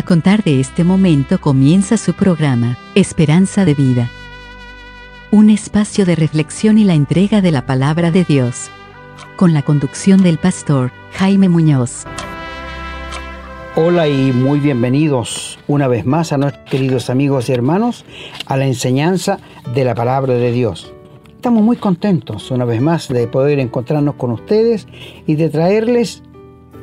[0.00, 4.08] A contar de este momento comienza su programa, Esperanza de Vida.
[5.30, 8.70] Un espacio de reflexión y la entrega de la palabra de Dios.
[9.36, 12.06] Con la conducción del pastor Jaime Muñoz.
[13.76, 18.06] Hola y muy bienvenidos una vez más a nuestros queridos amigos y hermanos
[18.46, 19.38] a la enseñanza
[19.74, 20.94] de la palabra de Dios.
[21.28, 24.88] Estamos muy contentos una vez más de poder encontrarnos con ustedes
[25.26, 26.22] y de traerles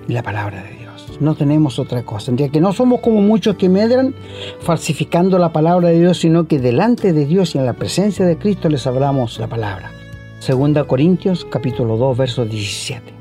[0.07, 0.76] la palabra de Dios
[1.19, 2.31] no tenemos otra cosa.
[2.35, 4.13] Ya que no somos como muchos que medran
[4.59, 8.37] falsificando la palabra de Dios, sino que delante de Dios y en la presencia de
[8.37, 9.91] Cristo les hablamos la palabra.
[10.39, 13.13] Segunda Corintios capítulo 2 verso 17.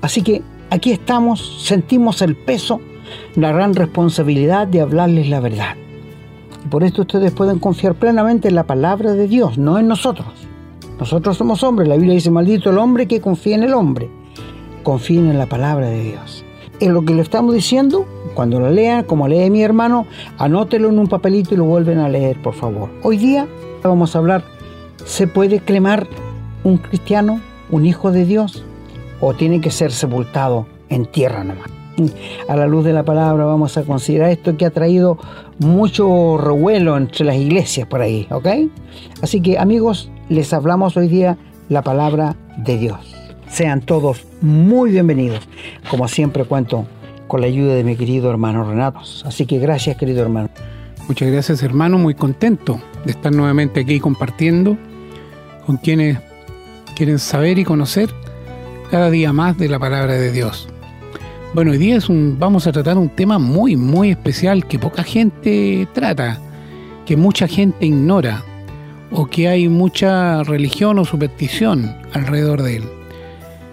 [0.00, 2.80] Así que aquí estamos, sentimos el peso,
[3.36, 5.76] la gran responsabilidad de hablarles la verdad.
[6.64, 10.28] Y por esto ustedes pueden confiar plenamente en la palabra de Dios, no en nosotros.
[10.98, 14.10] Nosotros somos hombres, la Biblia dice, maldito el hombre que confía en el hombre.
[14.82, 16.44] Confíen en la palabra de Dios
[16.80, 20.06] en lo que le estamos diciendo, cuando lo lean, como lee mi hermano,
[20.38, 22.88] anótelo en un papelito y lo vuelven a leer, por favor.
[23.02, 23.46] Hoy día
[23.82, 24.42] vamos a hablar,
[25.04, 26.08] ¿se puede clemar
[26.64, 28.64] un cristiano, un hijo de Dios?
[29.20, 31.68] ¿O tiene que ser sepultado en tierra nomás?
[32.48, 35.18] A la luz de la palabra vamos a considerar esto que ha traído
[35.58, 38.46] mucho revuelo entre las iglesias por ahí, ¿ok?
[39.20, 41.36] Así que amigos, les hablamos hoy día
[41.68, 43.19] la palabra de Dios.
[43.50, 45.40] Sean todos muy bienvenidos.
[45.90, 46.86] Como siempre cuento
[47.26, 49.00] con la ayuda de mi querido hermano Renato.
[49.24, 50.50] Así que gracias querido hermano.
[51.08, 54.78] Muchas gracias hermano, muy contento de estar nuevamente aquí compartiendo
[55.66, 56.18] con quienes
[56.94, 58.08] quieren saber y conocer
[58.90, 60.68] cada día más de la palabra de Dios.
[61.52, 66.40] Bueno, hoy día vamos a tratar un tema muy, muy especial que poca gente trata,
[67.04, 68.44] que mucha gente ignora
[69.10, 72.99] o que hay mucha religión o superstición alrededor de él.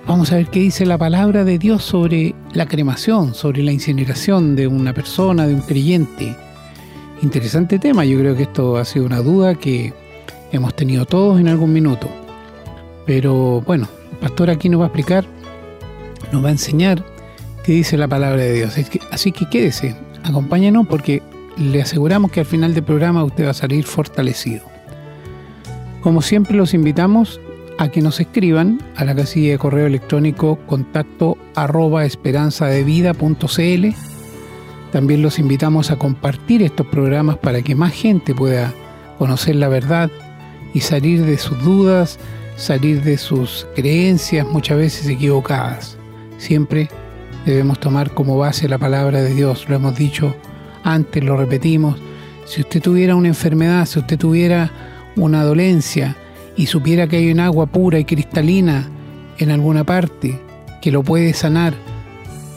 [0.08, 4.56] Vamos a ver qué dice la palabra de Dios sobre la cremación, sobre la incineración
[4.56, 6.34] de una persona, de un creyente.
[7.22, 9.94] Interesante tema, yo creo que esto ha sido una duda que
[10.54, 12.08] hemos tenido todos en algún minuto.
[13.06, 15.26] Pero bueno, el pastor aquí nos va a explicar,
[16.32, 17.04] nos va a enseñar
[17.66, 18.78] qué dice la palabra de Dios.
[19.12, 19.94] Así que quédese,
[20.24, 21.22] acompáñenos porque
[21.58, 24.64] le aseguramos que al final del programa usted va a salir fortalecido.
[26.00, 27.42] Como siempre los invitamos
[27.78, 33.88] a que nos escriban a la casilla de correo electrónico contacto arroba esperanzadevida.cl.
[34.92, 38.74] También los invitamos a compartir estos programas para que más gente pueda
[39.18, 40.10] conocer la verdad
[40.74, 42.20] y salir de sus dudas,
[42.56, 45.98] salir de sus creencias muchas veces equivocadas.
[46.38, 46.90] Siempre
[47.46, 50.36] debemos tomar como base la palabra de Dios, lo hemos dicho
[50.84, 51.98] antes, lo repetimos.
[52.46, 54.72] Si usted tuviera una enfermedad, si usted tuviera
[55.16, 56.16] una dolencia,
[56.58, 58.90] y supiera que hay un agua pura y cristalina
[59.38, 60.40] en alguna parte
[60.82, 61.76] que lo puede sanar,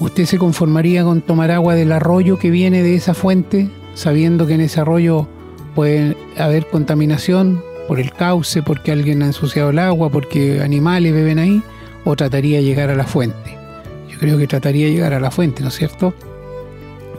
[0.00, 4.54] ¿usted se conformaría con tomar agua del arroyo que viene de esa fuente, sabiendo que
[4.54, 5.28] en ese arroyo
[5.74, 11.38] puede haber contaminación por el cauce, porque alguien ha ensuciado el agua, porque animales beben
[11.38, 11.62] ahí?
[12.04, 13.58] ¿O trataría de llegar a la fuente?
[14.10, 16.14] Yo creo que trataría de llegar a la fuente, ¿no es cierto?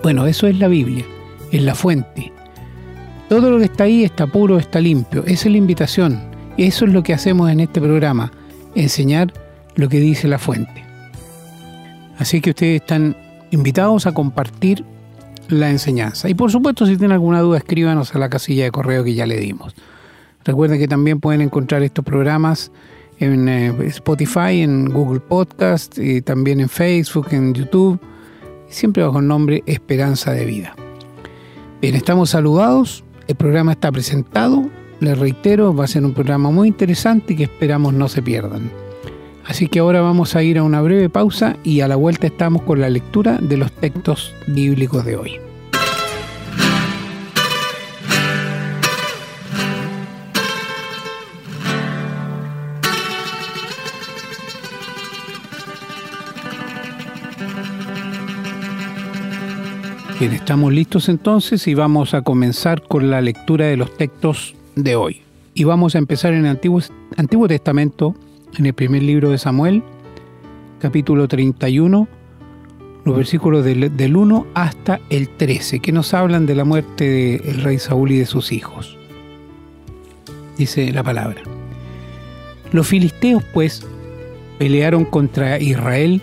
[0.02, 1.06] Bueno, eso es la Biblia,
[1.52, 2.32] es la fuente.
[3.30, 5.24] Todo lo que está ahí está puro, está limpio.
[5.28, 6.31] Esa es la invitación.
[6.58, 8.32] Eso es lo que hacemos en este programa,
[8.76, 9.34] enseñar
[9.76, 10.84] lo que dice la fuente.
[12.18, 13.16] Así que ustedes están
[13.52, 14.86] invitados a compartir
[15.48, 16.30] la enseñanza.
[16.30, 19.26] Y por supuesto, si tienen alguna duda, escríbanos a la casilla de correo que ya
[19.26, 19.76] le dimos.
[20.44, 22.72] Recuerden que también pueden encontrar estos programas
[23.20, 28.00] en eh, Spotify, en Google Podcast, y también en Facebook, en YouTube,
[28.68, 30.76] siempre bajo el nombre Esperanza de Vida.
[31.82, 34.70] Bien, estamos saludados, el programa está presentado
[35.02, 38.72] les reitero, va a ser un programa muy interesante que esperamos no se pierdan.
[39.46, 42.62] Así que ahora vamos a ir a una breve pausa y a la vuelta estamos
[42.62, 45.40] con la lectura de los textos bíblicos de hoy.
[60.20, 64.96] Bien, estamos listos entonces y vamos a comenzar con la lectura de los textos de
[64.96, 65.22] hoy.
[65.54, 66.82] Y vamos a empezar en el Antiguo,
[67.18, 68.16] Antiguo Testamento,
[68.58, 69.84] en el primer libro de Samuel,
[70.80, 72.08] capítulo 31,
[73.04, 77.62] los versículos del, del 1 hasta el 13, que nos hablan de la muerte del
[77.62, 78.98] rey Saúl y de sus hijos.
[80.58, 81.42] Dice la palabra.
[82.72, 83.86] Los filisteos, pues,
[84.60, 86.22] pelearon contra Israel,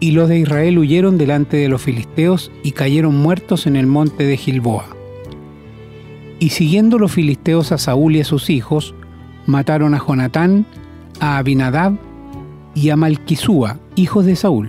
[0.00, 4.24] y los de Israel huyeron delante de los filisteos y cayeron muertos en el monte
[4.24, 4.97] de Gilboa.
[6.40, 8.94] Y siguiendo los filisteos a Saúl y a sus hijos,
[9.46, 10.66] mataron a Jonatán,
[11.20, 11.94] a Abinadab
[12.74, 14.68] y a Malquisúa, hijos de Saúl.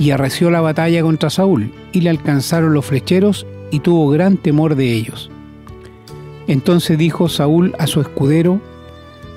[0.00, 4.76] y arreció la batalla contra Saúl, y le alcanzaron los flecheros, y tuvo gran temor
[4.76, 5.28] de ellos.
[6.46, 8.60] Entonces dijo Saúl a su escudero,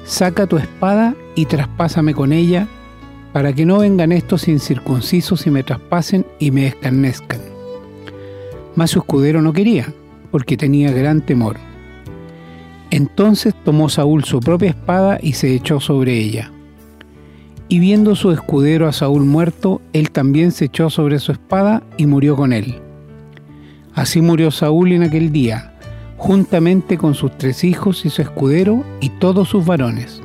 [0.03, 2.67] Saca tu espada y traspásame con ella,
[3.33, 7.39] para que no vengan estos incircuncisos y me traspasen y me escarnezcan.
[8.75, 9.93] Mas su escudero no quería,
[10.31, 11.57] porque tenía gran temor.
[12.89, 16.51] Entonces tomó Saúl su propia espada y se echó sobre ella.
[17.69, 22.05] Y viendo su escudero a Saúl muerto, él también se echó sobre su espada y
[22.05, 22.81] murió con él.
[23.93, 25.73] Así murió Saúl en aquel día,
[26.17, 30.21] juntamente con sus tres hijos y su escudero y todos sus varones.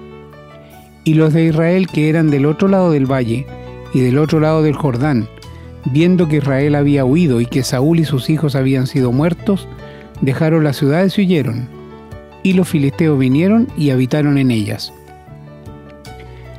[1.05, 3.47] Y los de Israel que eran del otro lado del valle
[3.94, 5.29] y del otro lado del Jordán,
[5.85, 9.69] viendo que Israel había huido y que Saúl y sus hijos habían sido muertos,
[10.20, 11.68] dejaron las ciudades y huyeron.
[12.42, 14.92] Y los filisteos vinieron y habitaron en ellas.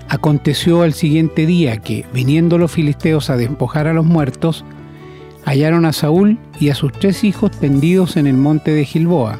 [0.09, 4.63] Aconteció al siguiente día que, viniendo los filisteos a despojar a los muertos,
[5.45, 9.39] hallaron a Saúl y a sus tres hijos tendidos en el monte de Gilboa,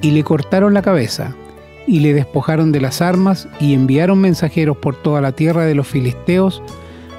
[0.00, 1.34] y le cortaron la cabeza,
[1.86, 5.88] y le despojaron de las armas, y enviaron mensajeros por toda la tierra de los
[5.88, 6.62] filisteos,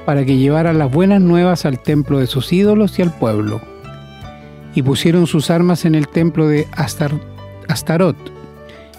[0.06, 3.62] para que llevaran las buenas nuevas al templo de sus ídolos y al pueblo.
[4.76, 6.68] Y pusieron sus armas en el templo de
[7.68, 8.18] Astarot,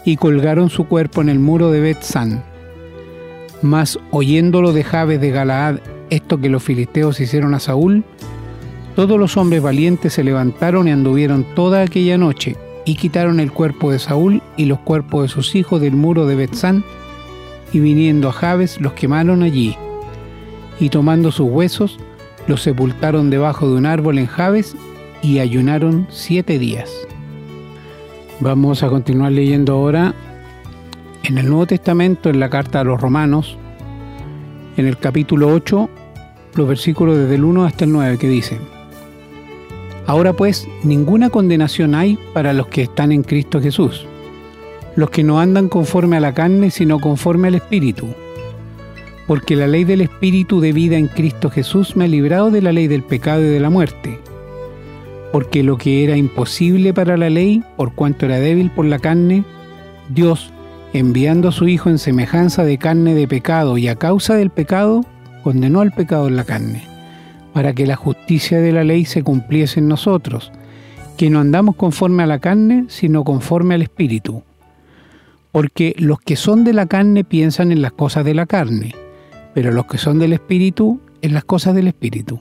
[0.05, 2.43] y colgaron su cuerpo en el muro de Bet-San.
[3.63, 5.77] Mas oyéndolo de Jabes de Galaad,
[6.09, 8.05] esto que los filisteos hicieron a Saúl,
[8.97, 13.93] todos los hombres valientes se levantaron y anduvieron toda aquella noche, y quitaron el cuerpo
[13.93, 16.85] de Saúl y los cuerpos de sus hijos del muro de Betzán,
[17.73, 19.77] y viniendo a Jabes los quemaron allí,
[20.81, 21.99] y tomando sus huesos,
[22.47, 24.75] los sepultaron debajo de un árbol en Jabes,
[25.23, 26.91] y ayunaron siete días.
[28.41, 30.15] Vamos a continuar leyendo ahora
[31.25, 33.59] en el Nuevo Testamento, en la carta a los romanos,
[34.77, 35.91] en el capítulo 8,
[36.55, 38.59] los versículos desde el 1 hasta el 9, que dicen,
[40.07, 44.07] Ahora pues, ninguna condenación hay para los que están en Cristo Jesús,
[44.97, 48.09] los que no andan conforme a la carne, sino conforme al Espíritu.
[49.27, 52.73] Porque la ley del Espíritu de vida en Cristo Jesús me ha librado de la
[52.73, 54.19] ley del pecado y de la muerte.
[55.33, 59.45] Porque lo que era imposible para la ley, por cuanto era débil por la carne,
[60.09, 60.53] Dios
[60.93, 65.05] enviando a su Hijo en semejanza de carne de pecado y a causa del pecado,
[65.43, 66.85] condenó al pecado en la carne,
[67.53, 70.51] para que la justicia de la ley se cumpliese en nosotros,
[71.17, 74.43] que no andamos conforme a la carne, sino conforme al Espíritu.
[75.53, 78.95] Porque los que son de la carne piensan en las cosas de la carne,
[79.55, 82.41] pero los que son del Espíritu en las cosas del Espíritu.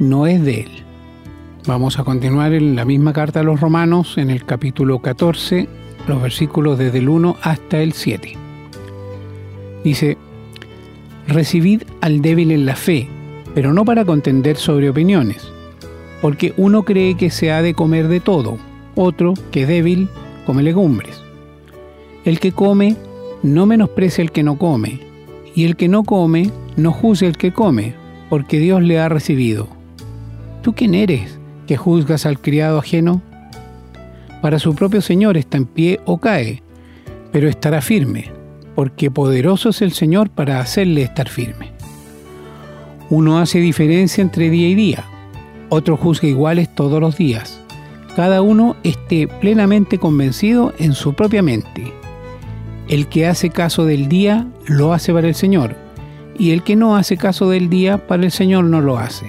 [0.00, 0.70] no es de él.
[1.66, 5.68] Vamos a continuar en la misma carta a los romanos, en el capítulo 14,
[6.08, 8.32] los versículos desde el 1 hasta el 7.
[9.84, 10.16] Dice,
[11.28, 13.08] recibid al débil en la fe,
[13.54, 15.52] pero no para contender sobre opiniones,
[16.22, 18.56] porque uno cree que se ha de comer de todo,
[18.96, 20.08] otro, que es débil,
[20.46, 21.22] come legumbres.
[22.24, 22.96] El que come,
[23.42, 25.00] no menosprecia al que no come,
[25.54, 27.94] y el que no come, no juzgue al que come,
[28.30, 29.79] porque Dios le ha recibido.
[30.62, 33.22] ¿Tú quién eres que juzgas al criado ajeno?
[34.40, 36.62] para su propio Señor está en pie o cae,
[37.32, 38.30] pero estará firme,
[38.74, 41.72] porque poderoso es el Señor para hacerle estar firme.
[43.10, 45.04] Uno hace diferencia entre día y día,
[45.68, 47.60] otro juzga iguales todos los días.
[48.16, 51.92] Cada uno esté plenamente convencido en su propia mente.
[52.88, 55.76] El que hace caso del día lo hace para el Señor,
[56.38, 59.26] y el que no hace caso del día para el Señor no lo hace.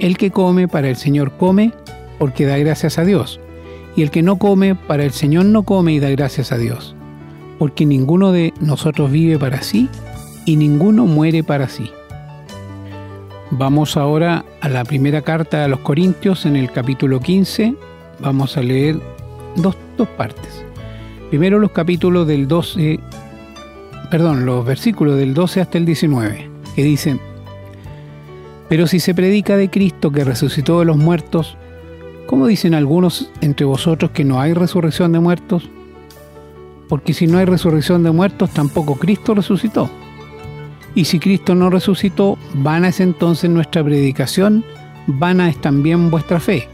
[0.00, 1.72] El que come para el Señor come,
[2.18, 3.40] porque da gracias a Dios
[3.96, 6.94] y el que no come, para el Señor no come y da gracias a Dios,
[7.58, 9.88] porque ninguno de nosotros vive para sí
[10.46, 11.90] y ninguno muere para sí.
[13.50, 17.74] Vamos ahora a la primera carta a los Corintios en el capítulo 15.
[18.20, 19.00] Vamos a leer
[19.56, 19.76] dos,
[20.16, 20.64] partes.
[21.30, 23.00] Primero los capítulos del 12,
[24.10, 27.20] perdón, los versículos del 12 hasta el 19, que dicen,
[28.70, 31.58] pero si se predica de Cristo que resucitó de los muertos,
[32.30, 35.68] ¿Cómo dicen algunos entre vosotros que no hay resurrección de muertos?
[36.88, 39.90] Porque si no hay resurrección de muertos, tampoco Cristo resucitó.
[40.94, 44.64] Y si Cristo no resucitó, vana es entonces nuestra predicación,
[45.08, 46.68] vana es también vuestra fe.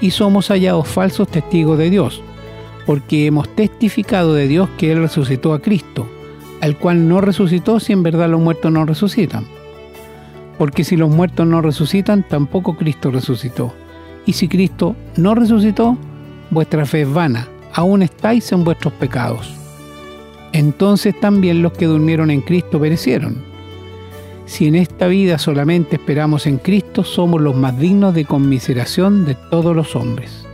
[0.00, 2.22] Y somos hallados falsos testigos de Dios,
[2.86, 6.08] porque hemos testificado de Dios que Él resucitó a Cristo,
[6.62, 9.44] al cual no resucitó si en verdad los muertos no resucitan.
[10.58, 13.72] Porque si los muertos no resucitan, tampoco Cristo resucitó.
[14.26, 15.96] Y si Cristo no resucitó,
[16.50, 19.58] vuestra fe es vana, aún estáis en vuestros pecados
[20.52, 23.36] entonces también los que durmieron en Cristo perecieron.
[24.46, 29.34] Si en esta vida solamente esperamos en Cristo, somos los más dignos de conmiseración de
[29.34, 30.46] todos los hombres.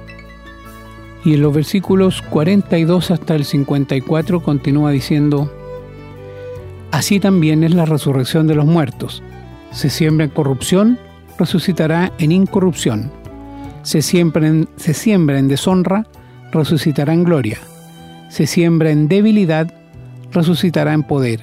[1.24, 5.50] Y en los versículos 42 hasta el 54 continúa diciendo,
[6.90, 9.22] Así también es la resurrección de los muertos.
[9.74, 10.98] Se siembra en corrupción,
[11.36, 13.10] resucitará en incorrupción.
[13.82, 16.06] Se siembra en, se siembra en deshonra,
[16.52, 17.58] resucitará en gloria.
[18.28, 19.74] Se siembra en debilidad,
[20.30, 21.40] resucitará en poder.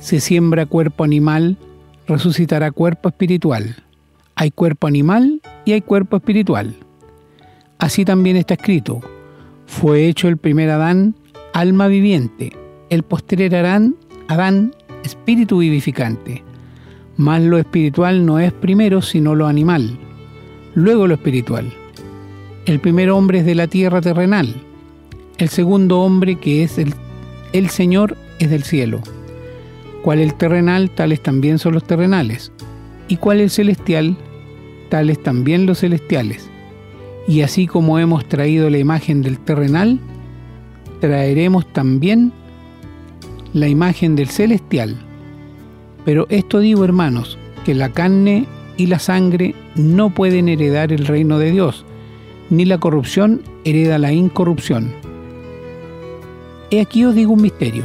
[0.00, 1.58] Se siembra cuerpo animal,
[2.06, 3.82] resucitará cuerpo espiritual.
[4.36, 6.76] Hay cuerpo animal y hay cuerpo espiritual.
[7.78, 9.00] Así también está escrito,
[9.66, 11.16] fue hecho el primer Adán,
[11.52, 12.52] alma viviente,
[12.90, 13.96] el posterior Adán,
[14.28, 16.44] Adán, espíritu vivificante.
[17.20, 19.98] Mas lo espiritual no es primero sino lo animal,
[20.74, 21.70] luego lo espiritual.
[22.64, 24.54] El primer hombre es de la tierra terrenal,
[25.36, 26.94] el segundo hombre que es el
[27.52, 29.02] el Señor es del cielo.
[30.02, 32.52] Cuál el terrenal, tales también son los terrenales.
[33.06, 34.16] Y cuál el celestial,
[34.88, 36.48] tales también los celestiales.
[37.28, 40.00] Y así como hemos traído la imagen del terrenal,
[41.02, 42.32] traeremos también
[43.52, 44.96] la imagen del celestial.
[46.04, 51.38] Pero esto digo, hermanos, que la carne y la sangre no pueden heredar el reino
[51.38, 51.84] de Dios,
[52.48, 54.92] ni la corrupción hereda la incorrupción.
[56.70, 57.84] He aquí os digo un misterio.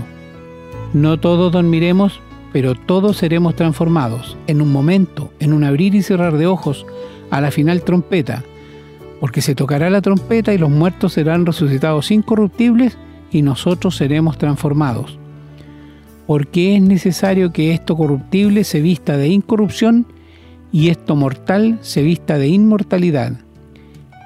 [0.93, 2.19] No todos dormiremos,
[2.53, 6.85] pero todos seremos transformados, en un momento, en un abrir y cerrar de ojos,
[7.31, 8.43] a la final trompeta,
[9.19, 12.97] porque se tocará la trompeta y los muertos serán resucitados incorruptibles
[13.31, 15.19] y nosotros seremos transformados.
[16.27, 20.07] Porque es necesario que esto corruptible se vista de incorrupción
[20.71, 23.33] y esto mortal se vista de inmortalidad.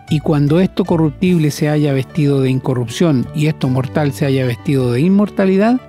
[0.09, 4.91] Y cuando esto corruptible se haya vestido de incorrupción y esto mortal se haya vestido
[4.91, 5.79] de inmortalidad,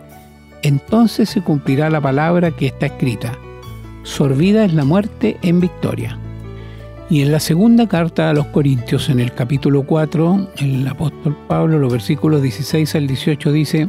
[0.63, 3.39] entonces se cumplirá la palabra que está escrita.
[4.03, 6.19] Sorbida es la muerte en victoria.
[7.09, 11.79] Y en la segunda carta a los Corintios, en el capítulo 4, el apóstol Pablo,
[11.79, 13.89] los versículos 16 al 18 dice,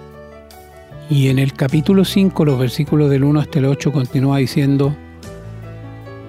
[1.11, 4.95] Y en el capítulo 5, los versículos del 1 hasta el 8 continúa diciendo,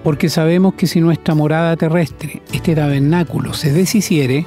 [0.03, 4.45] porque sabemos que si nuestra morada terrestre, este tabernáculo, se deshiciere,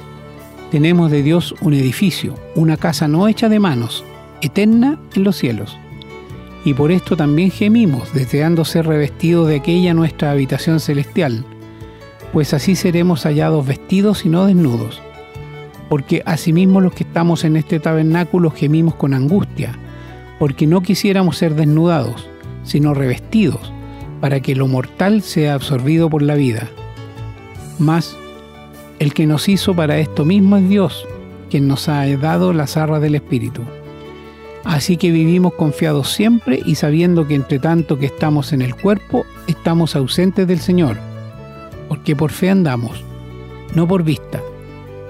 [0.69, 4.05] tenemos de Dios un edificio, una casa no hecha de manos,
[4.41, 5.75] eterna en los cielos.
[6.63, 11.45] Y por esto también gemimos, deseando ser revestidos de aquella nuestra habitación celestial,
[12.31, 15.01] pues así seremos hallados vestidos y no desnudos.
[15.89, 19.79] Porque asimismo los que estamos en este tabernáculo gemimos con angustia,
[20.39, 22.27] porque no quisiéramos ser desnudados,
[22.63, 23.71] sino revestidos
[24.21, 26.69] para que lo mortal sea absorbido por la vida.
[27.79, 28.17] Mas,
[28.99, 31.05] el que nos hizo para esto mismo es Dios,
[31.49, 33.61] quien nos ha dado las arras del Espíritu.
[34.63, 39.25] Así que vivimos confiados siempre y sabiendo que entre tanto que estamos en el cuerpo,
[39.47, 40.97] estamos ausentes del Señor,
[41.87, 43.03] porque por fe andamos,
[43.73, 44.41] no por vista,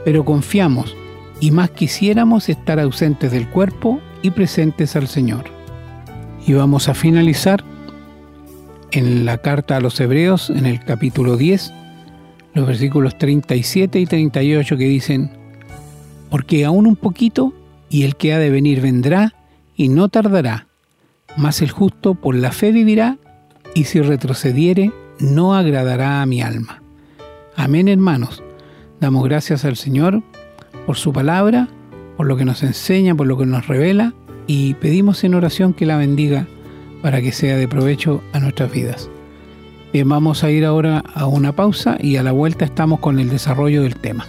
[0.05, 0.95] pero confiamos
[1.39, 5.45] y más quisiéramos estar ausentes del cuerpo y presentes al Señor.
[6.45, 7.63] Y vamos a finalizar
[8.91, 11.73] en la carta a los Hebreos, en el capítulo 10,
[12.53, 15.31] los versículos 37 y 38 que dicen,
[16.29, 17.53] porque aún un poquito
[17.89, 19.33] y el que ha de venir vendrá
[19.75, 20.67] y no tardará,
[21.35, 23.17] mas el justo por la fe vivirá
[23.75, 26.81] y si retrocediere no agradará a mi alma.
[27.55, 28.43] Amén hermanos,
[28.99, 30.23] damos gracias al Señor
[30.85, 31.67] por su palabra,
[32.17, 34.13] por lo que nos enseña, por lo que nos revela
[34.47, 36.47] y pedimos en oración que la bendiga
[37.01, 39.09] para que sea de provecho a nuestras vidas.
[39.93, 43.29] Bien, vamos a ir ahora a una pausa y a la vuelta estamos con el
[43.29, 44.25] desarrollo del tema.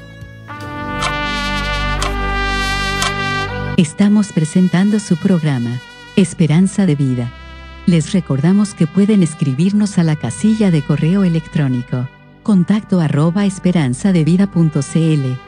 [3.76, 5.80] Estamos presentando su programa,
[6.16, 7.32] Esperanza de Vida.
[7.86, 12.06] Les recordamos que pueden escribirnos a la casilla de correo electrónico
[12.48, 15.47] contacto arroba esperanzadevida.cl.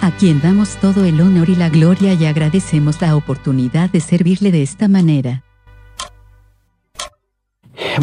[0.00, 4.50] a quien damos todo el honor y la gloria y agradecemos la oportunidad de servirle
[4.50, 5.44] de esta manera.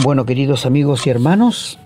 [0.03, 1.79] Bueno, queridos amigos y hermanos,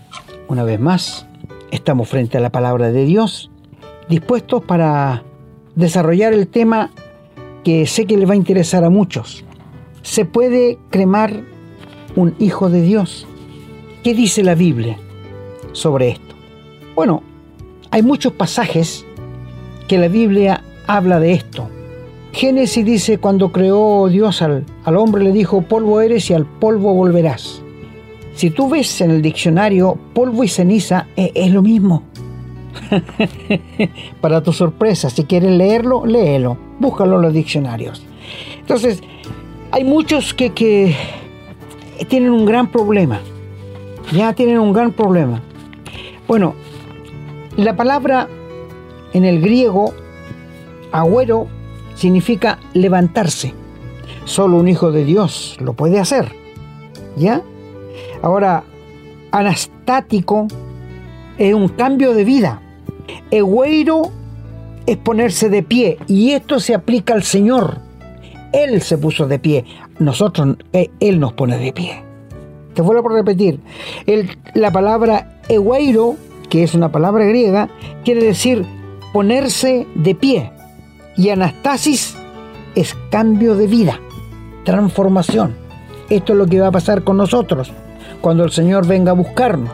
[0.50, 1.27] una vez más,
[1.72, 3.51] estamos frente a la palabra de Dios,
[4.10, 5.24] dispuestos para
[5.75, 6.91] desarrollar el tema
[7.63, 9.46] que sé que le va a interesar a muchos.
[10.01, 11.44] ¿Se puede cremar
[12.18, 13.27] un hijo de Dios?
[14.03, 14.98] ¿Qué dice la Biblia
[15.72, 16.36] sobre esto?
[16.96, 17.24] Bueno,
[17.91, 19.06] hay muchos pasajes
[19.92, 21.68] que la Biblia habla de esto.
[22.32, 26.94] Génesis dice, cuando creó Dios al, al hombre le dijo, polvo eres y al polvo
[26.94, 27.62] volverás.
[28.34, 32.04] Si tú ves en el diccionario polvo y ceniza, es, es lo mismo.
[34.22, 36.58] Para tu sorpresa, si quieres leerlo, léelo.
[36.80, 38.02] Búscalo en los diccionarios.
[38.62, 39.04] Entonces,
[39.72, 40.96] hay muchos que, que
[42.08, 43.20] tienen un gran problema.
[44.14, 45.42] Ya tienen un gran problema.
[46.30, 46.56] Bueno,
[47.58, 48.30] la palabra
[49.13, 49.94] en el griego
[50.91, 51.48] agüero
[51.96, 53.53] significa levantarse.
[54.25, 56.32] Solo un hijo de Dios lo puede hacer.
[57.18, 57.41] ¿Ya?
[58.22, 58.63] Ahora,
[59.32, 60.48] anastático
[61.38, 62.62] es un cambio de vida.
[63.30, 64.12] Egüeiro
[64.86, 67.80] es ponerse de pie y esto se aplica al Señor.
[68.53, 69.65] Él se puso de pie,
[70.00, 72.03] nosotros, eh, Él nos pone de pie.
[72.74, 73.60] Te vuelvo a repetir,
[74.53, 76.15] la palabra egueiro,
[76.50, 77.70] que es una palabra griega,
[78.03, 78.65] quiere decir
[79.13, 80.51] ponerse de pie.
[81.18, 82.15] Y anastasis
[82.75, 84.00] es cambio de vida,
[84.64, 85.55] transformación.
[86.09, 87.72] Esto es lo que va a pasar con nosotros
[88.22, 89.72] cuando el Señor venga a buscarnos.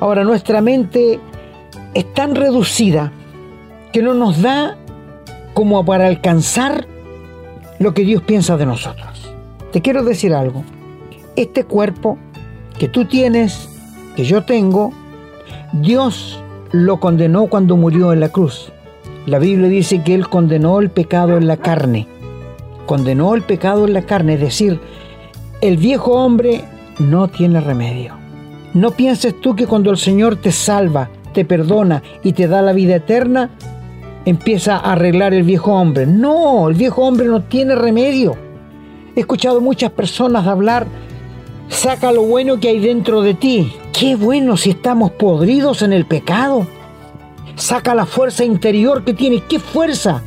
[0.00, 1.18] Ahora nuestra mente
[1.94, 3.12] es tan reducida
[3.92, 4.76] que no nos da
[5.54, 6.86] como para alcanzar
[7.78, 9.32] lo que Dios piensa de nosotros.
[9.72, 10.64] Te quiero decir algo.
[11.34, 12.18] Este cuerpo
[12.78, 13.68] que tú tienes,
[14.16, 14.92] que yo tengo,
[15.72, 18.72] Dios lo condenó cuando murió en la cruz.
[19.26, 22.06] La Biblia dice que Él condenó el pecado en la carne.
[22.86, 24.80] Condenó el pecado en la carne, es decir,
[25.60, 26.64] el viejo hombre
[26.98, 28.14] no tiene remedio.
[28.74, 32.72] No pienses tú que cuando el Señor te salva, te perdona y te da la
[32.72, 33.50] vida eterna,
[34.24, 36.06] empieza a arreglar el viejo hombre.
[36.06, 38.36] No, el viejo hombre no tiene remedio.
[39.14, 40.86] He escuchado muchas personas hablar,
[41.68, 43.72] saca lo bueno que hay dentro de ti.
[43.98, 46.66] Qué bueno si estamos podridos en el pecado.
[47.56, 49.42] Saca la fuerza interior que tienes.
[49.48, 50.22] ¿Qué fuerza?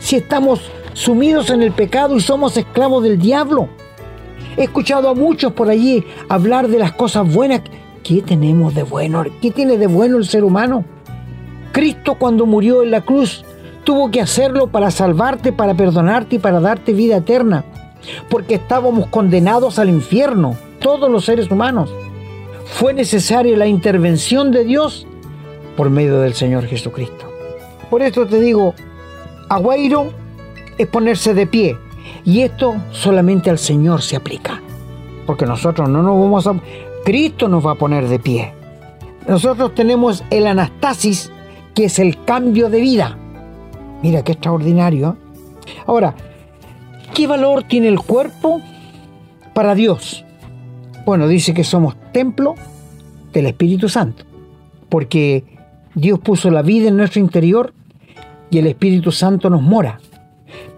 [0.00, 0.60] Si estamos
[0.92, 3.68] sumidos en el pecado y somos esclavos del diablo.
[4.56, 7.62] He escuchado a muchos por allí hablar de las cosas buenas.
[8.02, 9.24] ¿Qué tenemos de bueno?
[9.40, 10.84] ¿Qué tiene de bueno el ser humano?
[11.72, 13.44] Cristo cuando murió en la cruz
[13.84, 17.64] tuvo que hacerlo para salvarte, para perdonarte y para darte vida eterna.
[18.28, 21.92] Porque estábamos condenados al infierno, todos los seres humanos.
[22.64, 25.06] Fue necesaria la intervención de Dios
[25.76, 27.26] por medio del Señor Jesucristo.
[27.90, 28.74] Por esto te digo,
[29.48, 30.12] Agüeiro
[30.76, 31.76] es ponerse de pie,
[32.24, 34.60] y esto solamente al Señor se aplica.
[35.26, 36.60] Porque nosotros no nos vamos a...
[37.04, 38.52] Cristo nos va a poner de pie.
[39.26, 41.30] Nosotros tenemos el anastasis,
[41.74, 43.16] que es el cambio de vida.
[44.02, 45.10] Mira qué extraordinario.
[45.10, 45.72] ¿eh?
[45.86, 46.14] Ahora,
[47.14, 48.60] ¿qué valor tiene el cuerpo
[49.54, 50.24] para Dios?
[51.08, 52.54] Bueno, dice que somos templo
[53.32, 54.24] del Espíritu Santo.
[54.90, 55.42] Porque
[55.94, 57.72] Dios puso la vida en nuestro interior
[58.50, 60.00] y el Espíritu Santo nos mora.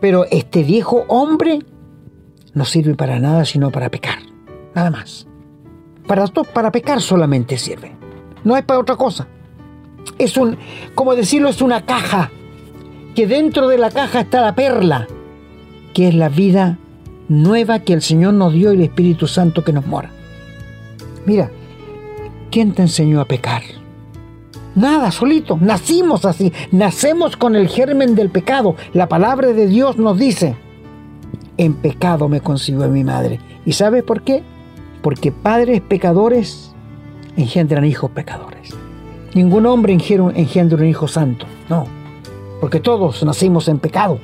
[0.00, 1.58] Pero este viejo hombre
[2.54, 4.20] no sirve para nada sino para pecar.
[4.72, 5.26] Nada más.
[6.06, 7.90] Para, para pecar solamente sirve.
[8.44, 9.26] No hay para otra cosa.
[10.16, 10.56] Es un,
[10.94, 12.30] como decirlo, es una caja.
[13.16, 15.08] Que dentro de la caja está la perla,
[15.92, 16.78] que es la vida
[17.26, 20.19] nueva que el Señor nos dio y el Espíritu Santo que nos mora.
[21.26, 21.50] Mira,
[22.50, 23.62] ¿quién te enseñó a pecar?
[24.74, 25.58] Nada, solito.
[25.60, 26.52] Nacimos así.
[26.70, 28.76] Nacemos con el germen del pecado.
[28.92, 30.56] La palabra de Dios nos dice,
[31.56, 33.40] en pecado me concibió mi madre.
[33.66, 34.42] ¿Y sabes por qué?
[35.02, 36.72] Porque padres pecadores
[37.36, 38.70] engendran hijos pecadores.
[39.34, 41.46] Ningún hombre engendra un hijo santo.
[41.68, 41.86] No.
[42.60, 44.18] Porque todos nacimos en pecado.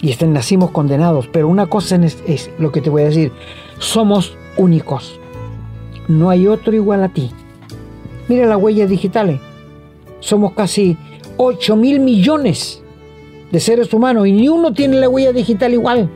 [0.00, 1.28] Y nacimos condenados.
[1.28, 3.32] Pero una cosa es, es lo que te voy a decir.
[3.78, 5.20] Somos únicos.
[6.08, 7.30] No hay otro igual a ti
[8.28, 9.40] Mira las huellas digitales.
[10.20, 10.96] Somos casi
[11.36, 12.82] 8 mil millones
[13.50, 16.08] de seres humanos y ni uno tiene la huella digital igual.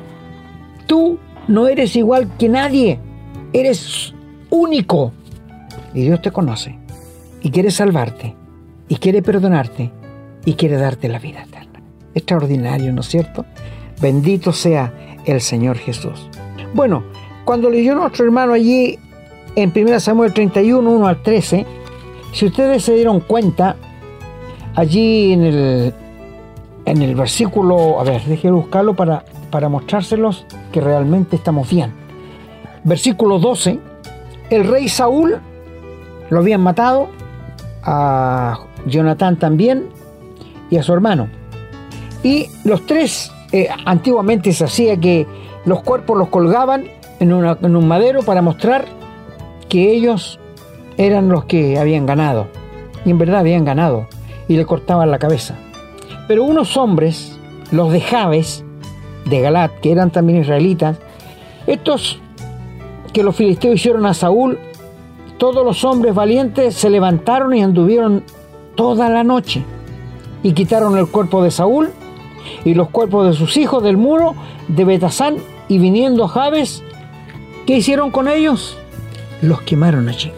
[0.87, 1.18] Tú
[1.49, 3.01] no eres igual que nadie.
[3.53, 4.14] Eres
[4.51, 5.12] único.
[5.92, 6.79] Y Dios te conoce.
[7.42, 8.35] Y quiere salvarte.
[8.88, 9.90] Y quiere perdonarte.
[10.44, 11.83] Y quiere darte la vida eterna.
[12.14, 13.44] Extraordinario, ¿no es cierto?
[14.01, 16.31] Bendito sea el Señor Jesús.
[16.72, 17.03] Bueno,
[17.44, 18.99] cuando leyó nuestro hermano allí
[19.57, 21.66] en 1 Samuel 31, 1 al 13,
[22.33, 23.77] si ustedes se dieron cuenta,
[24.75, 25.95] allí en el,
[26.85, 31.92] en el versículo, a ver, déjenme buscarlo para, para mostrárselos que realmente estamos bien.
[32.85, 33.81] Versículo 12,
[34.51, 35.38] el rey Saúl
[36.29, 37.09] lo habían matado,
[37.83, 39.87] a Jonatán también
[40.71, 41.29] y a su hermano.
[42.23, 45.27] Y los tres, eh, antiguamente se hacía que
[45.64, 46.85] los cuerpos los colgaban
[47.21, 48.85] en, en un madero para mostrar
[49.68, 50.38] que ellos
[50.96, 52.48] eran los que habían ganado.
[53.05, 54.09] Y en verdad habían ganado.
[54.48, 55.57] Y le cortaban la cabeza.
[56.29, 57.38] Pero unos hombres,
[57.70, 58.64] los de Jabes,
[59.26, 60.98] de Galat, que eran también israelitas,
[61.66, 62.20] estos
[63.12, 64.59] que los filisteos hicieron a Saúl,
[65.38, 68.24] todos los hombres valientes se levantaron y anduvieron
[68.74, 69.64] toda la noche
[70.42, 71.90] y quitaron el cuerpo de Saúl
[72.64, 74.35] y los cuerpos de sus hijos del muro
[74.68, 75.37] de Betasán
[75.68, 76.83] y viniendo Jabes,
[77.66, 78.76] ¿qué hicieron con ellos?
[79.42, 80.33] Los quemaron allí,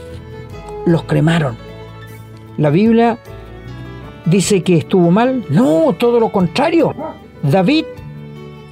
[0.86, 1.56] los cremaron.
[2.56, 3.18] La Biblia
[4.26, 5.44] dice que estuvo mal.
[5.50, 6.94] No, todo lo contrario.
[7.42, 7.84] David,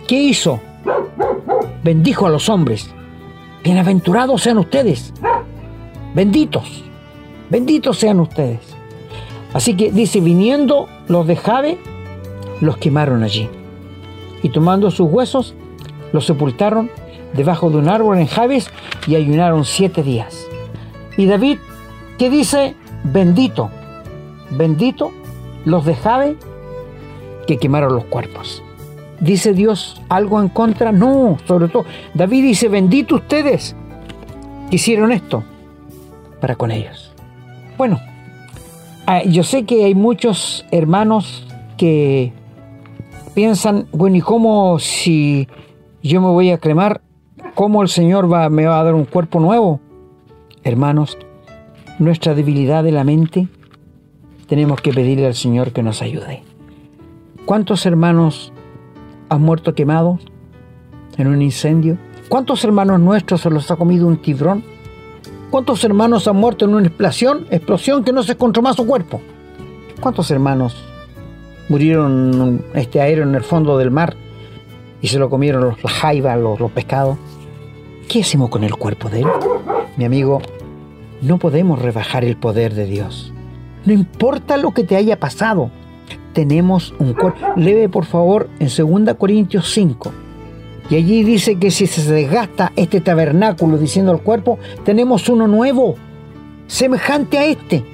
[0.08, 0.60] ¿qué hizo?
[1.84, 2.90] Bendijo a los hombres.
[3.62, 5.12] Bienaventurados sean ustedes.
[6.14, 6.84] Benditos.
[7.48, 8.60] Benditos sean ustedes.
[9.52, 11.78] Así que dice, viniendo los de Jabe,
[12.60, 13.48] los quemaron allí.
[14.42, 15.54] Y tomando sus huesos,
[16.12, 16.90] los sepultaron
[17.36, 18.70] debajo de un árbol en Jabes
[19.06, 20.46] y ayunaron siete días.
[21.16, 21.58] Y David,
[22.18, 22.74] ¿qué dice?
[23.04, 23.70] Bendito,
[24.50, 25.12] bendito
[25.64, 26.36] los de Jabe
[27.46, 28.62] que quemaron los cuerpos.
[29.20, 30.92] ¿Dice Dios algo en contra?
[30.92, 31.86] No, sobre todo.
[32.14, 33.74] David dice, bendito ustedes
[34.68, 35.42] que hicieron esto
[36.40, 37.12] para con ellos.
[37.78, 37.98] Bueno,
[39.06, 41.46] ah, yo sé que hay muchos hermanos
[41.76, 42.32] que
[43.34, 45.48] piensan, bueno, ¿y cómo si
[46.02, 47.00] yo me voy a cremar?
[47.56, 49.80] ¿Cómo el Señor va, me va a dar un cuerpo nuevo?
[50.62, 51.16] Hermanos,
[51.98, 53.48] nuestra debilidad de la mente
[54.46, 56.42] tenemos que pedirle al Señor que nos ayude.
[57.46, 58.52] ¿Cuántos hermanos
[59.30, 60.20] han muerto quemados
[61.16, 61.96] en un incendio?
[62.28, 64.62] ¿Cuántos hermanos nuestros se los ha comido un tibrón?
[65.50, 69.22] ¿Cuántos hermanos han muerto en una explosión, explosión que no se encontró más su cuerpo?
[69.98, 70.76] ¿Cuántos hermanos
[71.70, 74.14] murieron este aéreo en el fondo del mar
[75.00, 77.16] y se lo comieron los, jaivas, los, los pescados?
[78.08, 79.26] ¿Qué hacemos con el cuerpo de él?
[79.96, 80.40] Mi amigo,
[81.22, 83.32] no podemos rebajar el poder de Dios.
[83.84, 85.70] No importa lo que te haya pasado,
[86.32, 87.38] tenemos un cuerpo.
[87.56, 90.12] Leve por favor en 2 Corintios 5.
[90.88, 95.96] Y allí dice que si se desgasta este tabernáculo, diciendo el cuerpo, tenemos uno nuevo,
[96.68, 97.84] semejante a este.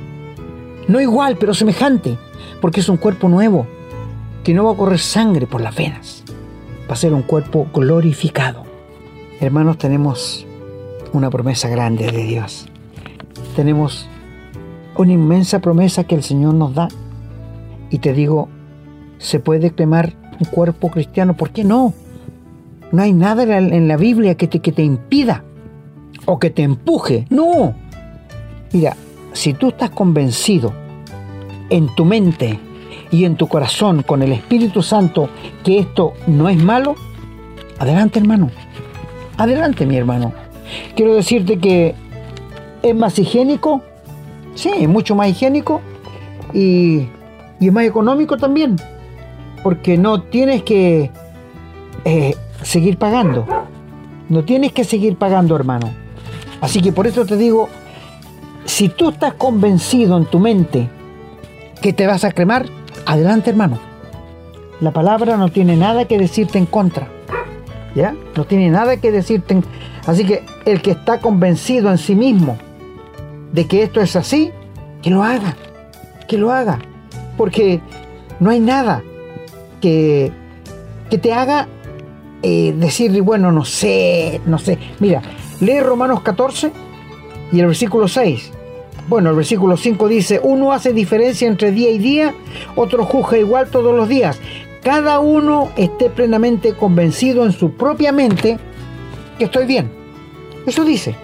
[0.88, 2.18] No igual, pero semejante,
[2.60, 3.66] porque es un cuerpo nuevo,
[4.44, 6.22] que no va a correr sangre por las venas.
[6.88, 8.71] Va a ser un cuerpo glorificado.
[9.42, 10.46] Hermanos, tenemos
[11.12, 12.68] una promesa grande de Dios.
[13.56, 14.08] Tenemos
[14.96, 16.86] una inmensa promesa que el Señor nos da.
[17.90, 18.48] Y te digo,
[19.18, 21.36] ¿se puede quemar un cuerpo cristiano?
[21.36, 21.92] ¿Por qué no?
[22.92, 25.42] No hay nada en la Biblia que te, que te impida
[26.24, 27.26] o que te empuje.
[27.28, 27.74] No.
[28.72, 28.96] Mira,
[29.32, 30.72] si tú estás convencido
[31.68, 32.60] en tu mente
[33.10, 35.28] y en tu corazón con el Espíritu Santo
[35.64, 36.94] que esto no es malo,
[37.80, 38.52] adelante hermano.
[39.36, 40.32] Adelante mi hermano.
[40.94, 41.94] Quiero decirte que
[42.82, 43.82] es más higiénico
[44.54, 45.80] Sí, mucho más higiénico
[46.52, 47.08] y,
[47.58, 48.76] y más económico también,
[49.62, 51.10] porque no tienes que
[52.04, 53.46] eh, seguir pagando.
[54.28, 55.90] No tienes que seguir pagando, hermano.
[56.60, 57.68] Así que por eso te digo,
[58.64, 60.88] si tú estás convencido en tu mente
[61.80, 62.66] que te vas a cremar,
[63.06, 63.78] adelante, hermano.
[64.80, 67.08] La palabra no tiene nada que decirte en contra.
[67.94, 68.14] ¿Ya?
[68.36, 69.62] No tiene nada que decirte.
[70.06, 72.56] Así que el que está convencido en sí mismo
[73.52, 74.50] de que esto es así,
[75.02, 75.56] que lo haga,
[76.26, 76.78] que lo haga.
[77.36, 77.80] Porque
[78.40, 79.02] no hay nada
[79.80, 80.32] que,
[81.10, 81.68] que te haga
[82.42, 84.78] eh, decir, bueno, no sé, no sé.
[84.98, 85.22] Mira,
[85.60, 86.72] lee Romanos 14
[87.52, 88.50] y el versículo 6.
[89.08, 92.34] Bueno, el versículo 5 dice, uno hace diferencia entre día y día,
[92.76, 94.40] otro juzga igual todos los días.
[94.82, 98.58] Cada uno esté plenamente convencido en su propia mente
[99.38, 99.90] que estoy bien.
[100.66, 101.14] Eso dice.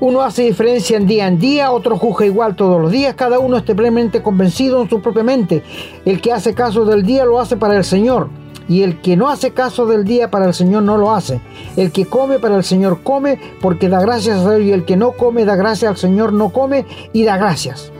[0.00, 3.56] Uno hace diferencia en día en día, otro juzga igual todos los días, cada uno
[3.56, 5.62] esté plenamente convencido en su propia mente.
[6.04, 8.28] El que hace caso del día lo hace para el Señor,
[8.68, 11.40] y el que no hace caso del día para el Señor no lo hace.
[11.76, 14.96] El que come para el Señor come porque da gracias a Dios, y el que
[14.96, 17.92] no come da gracias al Señor no come y da gracias.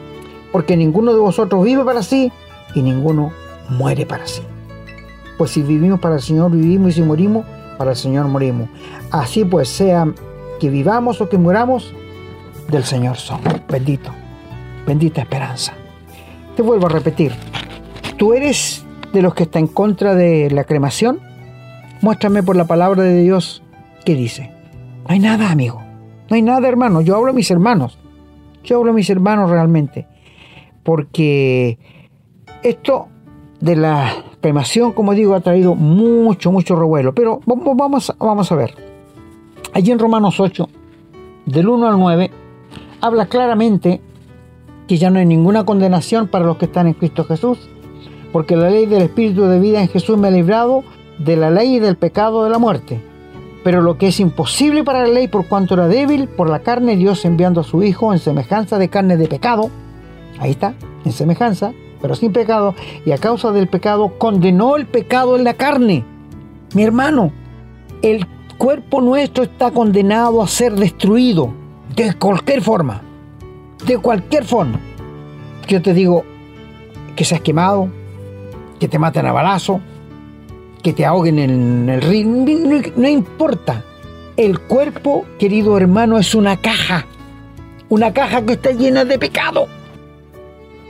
[0.53, 2.33] Porque ninguno de vosotros vive para sí
[2.75, 3.33] y ninguno
[3.71, 4.43] muere para sí.
[5.39, 7.45] Pues si vivimos para el Señor vivimos y si morimos
[7.79, 8.69] para el Señor morimos.
[9.11, 10.07] Así pues sea
[10.61, 11.93] que vivamos o que muramos,
[12.71, 13.55] del Señor somos.
[13.69, 14.11] Bendito,
[14.87, 15.75] bendita esperanza.
[16.57, 17.33] Te vuelvo a repetir,
[18.17, 21.21] tú eres de los que está en contra de la cremación.
[22.01, 23.63] Muéstrame por la palabra de Dios
[24.05, 24.51] qué dice.
[25.07, 25.83] No hay nada, amigo.
[26.29, 27.01] No hay nada, hermano.
[27.01, 27.99] Yo hablo a mis hermanos.
[28.63, 30.07] Yo hablo a mis hermanos realmente.
[30.83, 31.79] Porque
[32.63, 33.09] esto
[33.65, 37.15] de la cremación, como digo, ha traído mucho, mucho revuelo.
[37.15, 38.75] Pero vamos, vamos a ver.
[39.73, 40.69] Allí en Romanos 8,
[41.47, 42.31] del 1 al 9,
[43.01, 44.03] habla claramente
[44.87, 47.71] que ya no hay ninguna condenación para los que están en Cristo Jesús,
[48.33, 50.85] porque la ley del Espíritu de vida en Jesús me ha librado
[51.19, 53.01] de la ley y del pecado de la muerte.
[53.65, 56.97] Pero lo que es imposible para la ley por cuanto era débil, por la carne,
[56.97, 59.71] Dios enviando a su Hijo en semejanza de carne de pecado,
[60.39, 60.75] ahí está,
[61.07, 65.55] en semejanza, pero sin pecado, y a causa del pecado condenó el pecado en la
[65.55, 66.05] carne.
[66.75, 67.33] Mi hermano,
[68.03, 68.27] el
[68.59, 71.53] cuerpo nuestro está condenado a ser destruido
[71.95, 73.03] de cualquier forma.
[73.87, 74.81] De cualquier forma.
[75.69, 76.25] Yo te digo
[77.17, 77.89] que seas quemado,
[78.81, 79.81] que te maten a balazo,
[80.83, 83.83] que te ahoguen en el río, no, no importa.
[84.37, 87.07] El cuerpo, querido hermano, es una caja.
[87.89, 89.69] Una caja que está llena de pecado.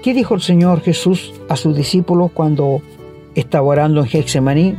[0.04, 2.82] ¿Qué dijo el Señor Jesús a sus discípulos cuando
[3.34, 4.76] estaba orando en Getsemaní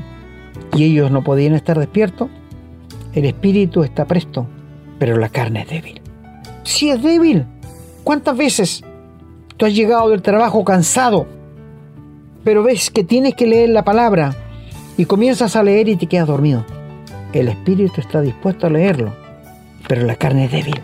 [0.75, 2.29] y ellos no podían estar despiertos?
[3.11, 4.45] El espíritu está presto,
[4.99, 5.99] pero la carne es débil.
[6.61, 7.43] Si es débil,
[8.03, 8.83] ¿cuántas veces
[9.57, 11.25] tú has llegado del trabajo cansado,
[12.43, 14.35] pero ves que tienes que leer la palabra
[14.95, 16.63] y comienzas a leer y te quedas dormido?
[17.33, 19.11] El espíritu está dispuesto a leerlo,
[19.87, 20.79] pero la carne es débil.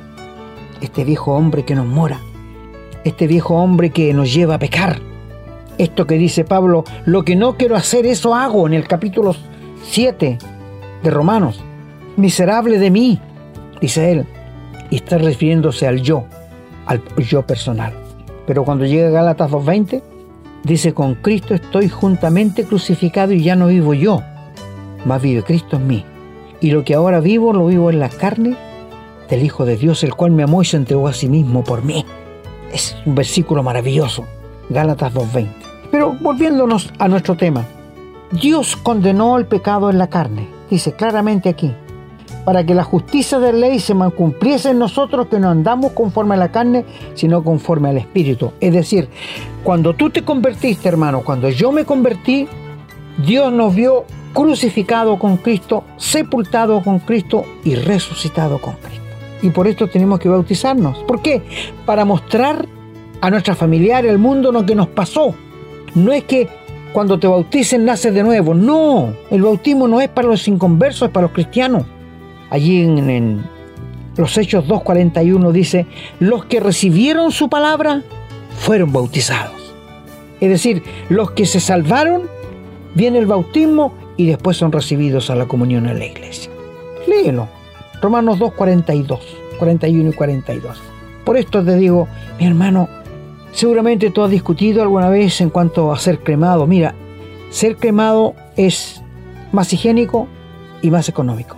[0.81, 2.19] Este viejo hombre que nos mora,
[3.03, 4.99] este viejo hombre que nos lleva a pecar.
[5.77, 9.35] Esto que dice Pablo, lo que no quiero hacer, eso hago en el capítulo
[9.83, 10.37] 7
[11.03, 11.63] de Romanos
[12.17, 13.19] miserable de mí,
[13.79, 14.25] dice él,
[14.89, 16.25] y está refiriéndose al yo,
[16.85, 17.93] al yo personal.
[18.45, 20.01] Pero cuando llega Gálatas 2.20,
[20.63, 24.21] dice, con Cristo estoy juntamente crucificado y ya no vivo yo,
[25.05, 26.05] más vive Cristo en mí.
[26.59, 28.55] Y lo que ahora vivo, lo vivo en la carne
[29.29, 31.83] del Hijo de Dios, el cual me amó y se entregó a sí mismo por
[31.83, 32.05] mí.
[32.73, 34.25] Es un versículo maravilloso,
[34.69, 35.47] Gálatas 2.20.
[35.91, 37.65] Pero volviéndonos a nuestro tema,
[38.31, 41.73] Dios condenó el pecado en la carne, dice claramente aquí,
[42.45, 46.35] para que la justicia de la ley se cumpliese en nosotros que no andamos conforme
[46.35, 48.53] a la carne, sino conforme al Espíritu.
[48.61, 49.09] Es decir,
[49.63, 52.47] cuando tú te convertiste, hermano, cuando yo me convertí,
[53.25, 59.00] Dios nos vio crucificado con Cristo, sepultado con Cristo y resucitado con Cristo.
[59.41, 60.99] Y por esto tenemos que bautizarnos.
[60.99, 61.41] ¿Por qué?
[61.85, 62.67] Para mostrar
[63.21, 65.35] a nuestra familiar, al mundo, lo que nos pasó.
[65.95, 66.47] No es que
[66.93, 68.53] cuando te bauticen naces de nuevo.
[68.53, 71.85] No, el bautismo no es para los inconversos, es para los cristianos
[72.51, 73.43] allí en,
[74.17, 75.87] los Hechos 2.41 dice,
[76.19, 78.03] los que recibieron su palabra
[78.59, 79.73] fueron bautizados.
[80.41, 82.23] Es decir, los que se salvaron,
[82.93, 86.51] viene el bautismo y después son recibidos a la comunión en la iglesia.
[87.07, 87.47] Léelo.
[88.01, 90.81] Romanos 2, 41 y 42.
[91.23, 92.07] Por esto te digo,
[92.39, 92.89] mi hermano,
[93.51, 96.65] seguramente tú has discutido alguna vez en cuanto a ser cremado.
[96.65, 96.95] Mira,
[97.51, 99.03] ser cremado es
[99.51, 100.27] más higiénico
[100.81, 101.57] y más económico.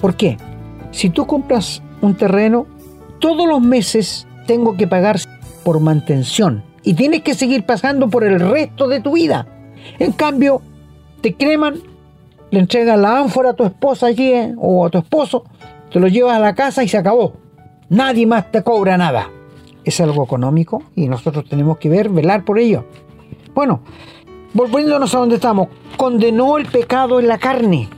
[0.00, 0.36] ¿Por qué?
[0.92, 2.66] Si tú compras un terreno,
[3.18, 5.18] todos los meses tengo que pagar
[5.64, 9.46] por mantención y tienes que seguir pasando por el resto de tu vida.
[9.98, 10.62] En cambio,
[11.20, 11.80] te creman,
[12.50, 15.44] le entregan la ánfora a tu esposa allí eh, o a tu esposo,
[15.90, 17.34] te lo llevas a la casa y se acabó.
[17.88, 19.30] Nadie más te cobra nada.
[19.84, 22.84] Es algo económico y nosotros tenemos que ver, velar por ello.
[23.54, 23.80] Bueno,
[24.54, 27.88] volviéndonos a donde estamos, condenó el pecado en la carne.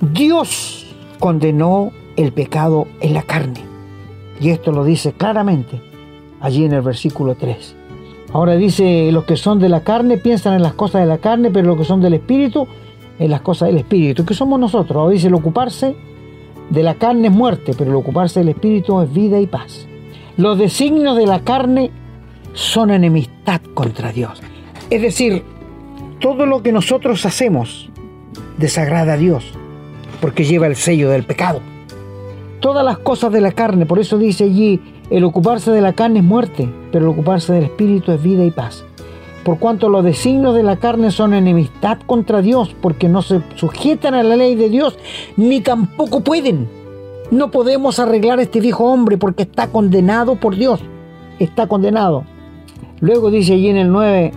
[0.00, 3.60] Dios condenó el pecado en la carne.
[4.40, 5.80] Y esto lo dice claramente
[6.40, 7.76] allí en el versículo 3.
[8.32, 11.50] Ahora dice, los que son de la carne piensan en las cosas de la carne,
[11.50, 12.66] pero los que son del espíritu,
[13.18, 14.24] en las cosas del espíritu.
[14.24, 14.96] ¿Qué somos nosotros?
[14.96, 15.94] Ahora dice, el ocuparse
[16.72, 19.86] de la carne es muerte, pero el ocuparse del espíritu es vida y paz.
[20.38, 21.90] Los designios de la carne
[22.54, 24.40] son enemistad contra Dios.
[24.88, 25.44] Es decir,
[26.18, 27.90] todo lo que nosotros hacemos
[28.56, 29.52] desagrada a Dios
[30.20, 31.60] porque lleva el sello del pecado.
[32.60, 33.86] todas las cosas de la carne.
[33.86, 34.80] Por eso dice allí,
[35.10, 38.52] el ocuparse de la carne es muerte, pero el ocuparse del espíritu es vida y
[38.52, 38.84] paz.
[39.44, 44.14] Por cuanto los designios de la carne son enemistad contra Dios, porque no se sujetan
[44.14, 44.96] a la ley de Dios,
[45.36, 46.68] ni tampoco pueden.
[47.32, 50.80] No podemos arreglar a este viejo hombre porque está condenado por Dios.
[51.38, 52.24] Está condenado.
[53.00, 54.32] Luego dice allí en el 9,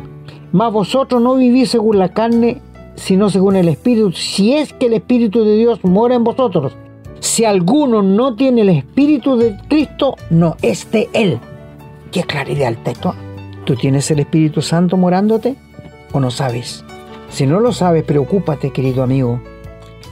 [0.52, 2.62] mas vosotros no vivís según la carne,
[2.96, 6.76] sino según el Espíritu, si es que el Espíritu de Dios mora en vosotros.
[7.20, 11.40] Si alguno no tiene el Espíritu de Cristo, no es Él.
[12.12, 13.14] Qué claridad el texto.
[13.66, 15.56] ¿Tú tienes el Espíritu Santo morándote
[16.12, 16.86] o no sabes?
[17.30, 19.42] Si no lo sabes, preocúpate, querido amigo.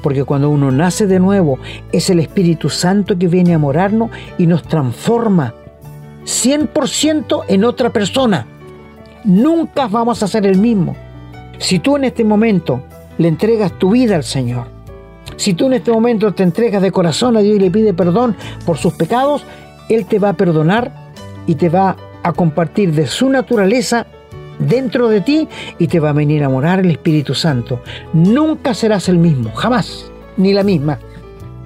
[0.01, 1.59] Porque cuando uno nace de nuevo,
[1.91, 5.53] es el Espíritu Santo que viene a morarnos y nos transforma
[6.25, 8.47] 100% en otra persona.
[9.23, 10.95] Nunca vamos a ser el mismo.
[11.59, 12.81] Si tú en este momento
[13.19, 14.65] le entregas tu vida al Señor,
[15.37, 18.35] si tú en este momento te entregas de corazón a Dios y le pides perdón
[18.65, 19.45] por sus pecados,
[19.89, 20.91] Él te va a perdonar
[21.45, 24.07] y te va a compartir de su naturaleza
[24.59, 27.81] dentro de ti y te va a venir a morar el Espíritu Santo.
[28.13, 30.99] Nunca serás el mismo, jamás, ni la misma,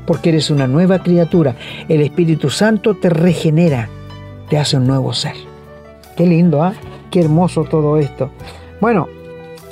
[0.05, 1.55] porque eres una nueva criatura.
[1.87, 3.89] El Espíritu Santo te regenera,
[4.49, 5.35] te hace un nuevo ser.
[6.15, 6.73] Qué lindo, ¿ah?
[7.11, 8.31] Qué hermoso todo esto.
[8.81, 9.07] Bueno,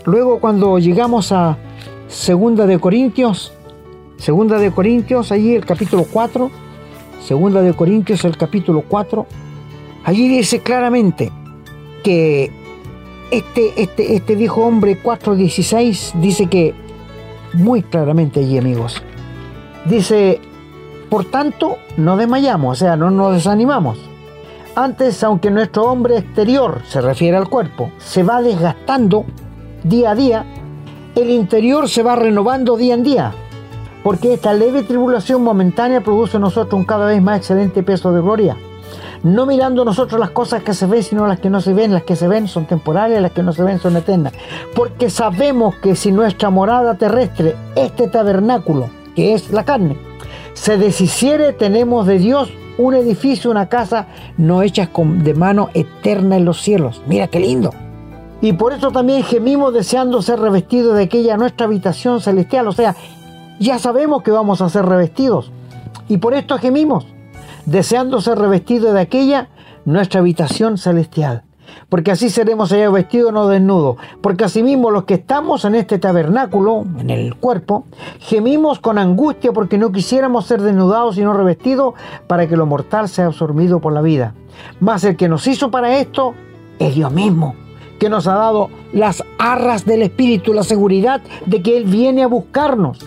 [0.06, 1.58] luego cuando llegamos a
[2.08, 3.52] Segunda de Corintios,
[4.18, 6.52] Segunda de Corintios, allí el capítulo 4,
[7.22, 9.26] Segunda de Corintios, el capítulo 4,
[10.06, 11.32] allí dice claramente
[12.04, 12.52] que
[13.32, 16.74] este, este, este viejo hombre 4.16 dice que,
[17.54, 19.04] muy claramente allí amigos,
[19.86, 20.40] dice,
[21.10, 23.98] por tanto, no desmayamos, o sea, no nos desanimamos.
[24.76, 29.26] Antes, aunque nuestro hombre exterior, se refiere al cuerpo, se va desgastando
[29.84, 30.46] día a día,
[31.16, 33.34] el interior se va renovando día en día
[34.06, 38.22] porque esta leve tribulación momentánea produce en nosotros un cada vez más excelente peso de
[38.22, 38.56] gloria.
[39.26, 41.92] No mirando nosotros las cosas que se ven, sino las que no se ven.
[41.92, 44.34] Las que se ven son temporales, las que no se ven son eternas.
[44.76, 49.98] Porque sabemos que si nuestra morada terrestre, este tabernáculo, que es la carne,
[50.54, 54.06] se deshiciere, tenemos de Dios un edificio, una casa
[54.38, 57.02] no hecha de mano eterna en los cielos.
[57.08, 57.72] Mira qué lindo.
[58.42, 62.96] Y por eso también gemimos deseando ser revestidos de aquella nuestra habitación celestial, o sea,
[63.60, 65.52] ya sabemos que vamos a ser revestidos.
[66.08, 67.08] Y por esto gemimos,
[67.66, 69.50] deseando ser revestidos de aquella
[69.86, 71.44] nuestra habitación celestial.
[71.90, 73.98] Porque así seremos allá vestidos, no desnudos.
[74.22, 77.86] Porque asimismo los que estamos en este tabernáculo, en el cuerpo,
[78.20, 81.94] gemimos con angustia porque no quisiéramos ser desnudados sino revestidos
[82.28, 84.34] para que lo mortal sea absorbido por la vida.
[84.80, 86.34] Mas el que nos hizo para esto
[86.80, 87.56] es Dios mismo,
[88.00, 92.28] que nos ha dado las arras del Espíritu, la seguridad de que Él viene a
[92.28, 93.00] buscarnos.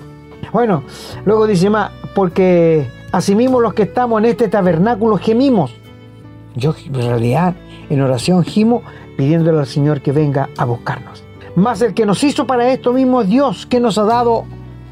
[0.53, 0.83] Bueno,
[1.25, 5.75] luego dice más, porque asimismo los que estamos en este tabernáculo gemimos.
[6.55, 7.55] Yo en realidad
[7.90, 8.83] en oración gimo
[9.16, 11.25] pidiéndole al Señor que venga a buscarnos.
[11.57, 14.44] Más el que nos hizo para esto mismo es Dios, que nos ha dado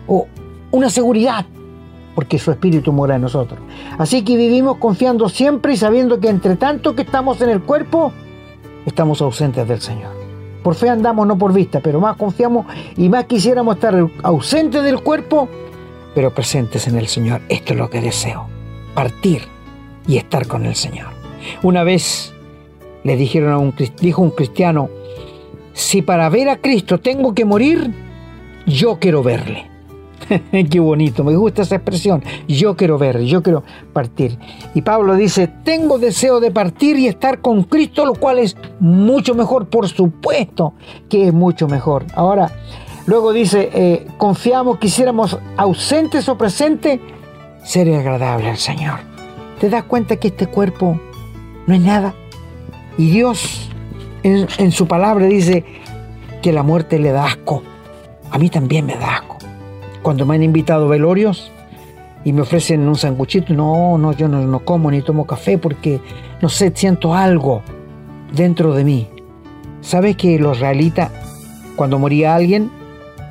[0.09, 0.27] oh,
[0.73, 1.47] una seguridad,
[2.15, 3.61] porque su Espíritu mora en nosotros.
[3.99, 8.13] Así que vivimos confiando siempre y sabiendo que entre tanto que estamos en el cuerpo,
[8.85, 10.13] estamos ausentes del Señor.
[10.63, 15.01] Por fe andamos, no por vista, pero más confiamos y más quisiéramos estar ausentes del
[15.01, 15.49] cuerpo,
[16.17, 17.43] pero presentes en el Señor.
[17.51, 18.47] Esto es lo que deseo,
[18.95, 19.43] partir
[20.09, 21.09] y estar con el Señor.
[21.63, 22.33] Una vez
[23.05, 24.89] le dijeron a un dijo un cristiano,
[25.75, 27.93] si para ver a Cristo tengo que morir,
[28.67, 29.67] yo quiero verle.
[30.71, 32.25] Qué bonito, me gusta esa expresión.
[32.49, 34.39] Yo quiero ver, yo quiero partir.
[34.73, 39.35] Y Pablo dice, tengo deseo de partir y estar con Cristo, lo cual es mucho
[39.35, 40.73] mejor, por supuesto
[41.11, 42.07] que es mucho mejor.
[42.15, 42.51] Ahora,
[43.07, 47.01] luego dice, eh, confiamos, quisiéramos ausentes o presentes,
[47.65, 49.01] ser agradable al Señor.
[49.61, 51.01] ¿Te das cuenta que este cuerpo
[51.67, 52.15] no es nada?
[52.99, 53.71] Y Dios
[54.23, 55.65] en, su palabra dice
[56.43, 57.63] que la muerte le da asco.
[58.31, 59.39] A mí también me da asco
[60.03, 61.51] cuando me han invitado velorios
[62.25, 66.01] y me ofrecen un sanguchito, no, no, yo no, como ni tomo café porque,
[66.41, 67.63] no sé, siento algo
[68.33, 69.09] dentro de mí.
[69.81, 71.11] ¿Sabes que los israelitas,
[71.77, 72.71] cuando moría alguien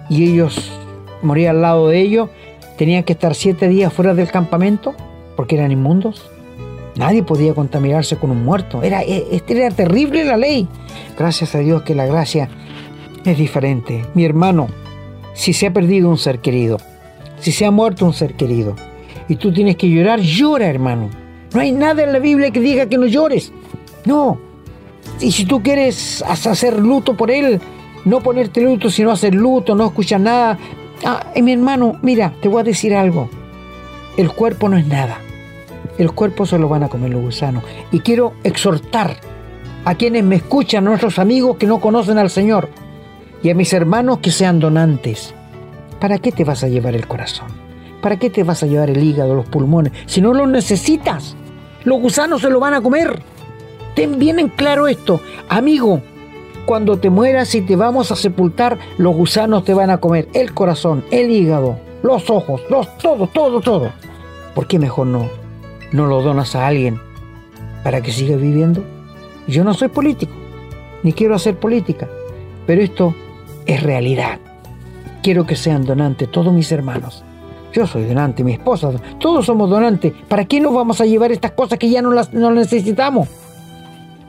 [0.10, 0.72] y ellos
[1.22, 2.30] moría al lado de ellos,
[2.78, 4.93] tenían que estar siete días fuera del campamento
[5.36, 6.30] porque eran inmundos?
[6.95, 8.82] Nadie podía contaminarse con un muerto.
[8.82, 10.68] Era, e, era terrible la ley.
[11.18, 12.49] Gracias a Dios que la gracia
[13.26, 14.06] es diferente.
[14.14, 14.68] Mi hermano,
[15.34, 16.78] si se ha perdido un ser querido,
[17.39, 18.76] si se ha muerto un ser querido,
[19.28, 21.10] y tú tienes que llorar, llora, hermano.
[21.53, 23.51] No hay nada en la Biblia que diga que no llores.
[24.06, 24.39] No.
[25.20, 27.60] Y si tú quieres hacer luto por él,
[28.06, 30.58] no ponerte luto, sino hacer luto, no escuchar nada.
[31.03, 33.30] Ah, mi hermano, mira, te voy a decir algo.
[34.16, 35.20] El cuerpo no es nada.
[35.97, 37.64] el cuerpo se lo van a comer los gusanos.
[37.91, 39.18] Y quiero exhortar
[39.86, 42.70] a quienes me escuchan, a nuestros amigos que no conocen al Señor,
[43.43, 45.34] y a mis hermanos que sean donantes.
[45.99, 47.47] ¿Para qué te vas a llevar el corazón?
[48.01, 49.93] ¿Para qué te vas a llevar el hígado, los pulmones?
[50.06, 51.36] Si no los necesitas,
[51.84, 53.22] los gusanos se lo van a comer.
[53.95, 56.01] Ten bien en claro esto, amigo.
[56.66, 60.51] Cuando te mueras y te vamos a sepultar, los gusanos te van a comer el
[60.53, 63.91] corazón, el hígado, los ojos, los todo, todo, todo.
[64.55, 65.30] ¿Por qué mejor no
[65.91, 66.99] no lo donas a alguien
[67.84, 68.84] para que siga viviendo?
[69.47, 70.34] Yo no soy político,
[71.03, 72.09] ni quiero hacer política,
[72.66, 73.13] pero esto
[73.68, 74.39] es realidad.
[75.22, 77.24] Quiero que sean donantes todos mis hermanos.
[77.74, 78.89] Yo soy donante, mi esposa,
[79.20, 80.13] todos somos donantes.
[80.28, 83.28] ¿Para qué nos vamos a llevar estas cosas que ya no las no necesitamos?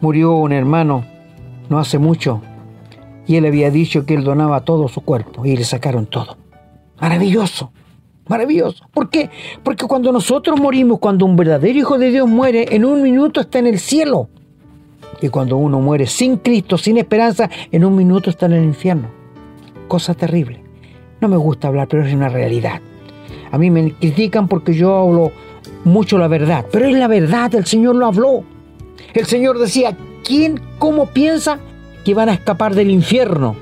[0.02, 1.15] Murió un hermano
[1.68, 2.42] no hace mucho
[3.26, 6.36] y él había dicho que él donaba todo su cuerpo y le sacaron todo.
[7.00, 7.72] Maravilloso.
[8.28, 8.86] Maravilloso.
[8.92, 9.30] ¿Por qué?
[9.62, 13.58] Porque cuando nosotros morimos, cuando un verdadero hijo de Dios muere, en un minuto está
[13.58, 14.28] en el cielo.
[15.20, 19.08] Y cuando uno muere sin Cristo, sin esperanza, en un minuto está en el infierno.
[19.88, 20.62] Cosa terrible.
[21.20, 22.80] No me gusta hablar, pero es una realidad.
[23.50, 25.32] A mí me critican porque yo hablo
[25.84, 28.44] mucho la verdad, pero es la verdad, el Señor lo habló.
[29.14, 31.58] El Señor decía, ¿quién, cómo piensa
[32.04, 33.56] que van a escapar del infierno?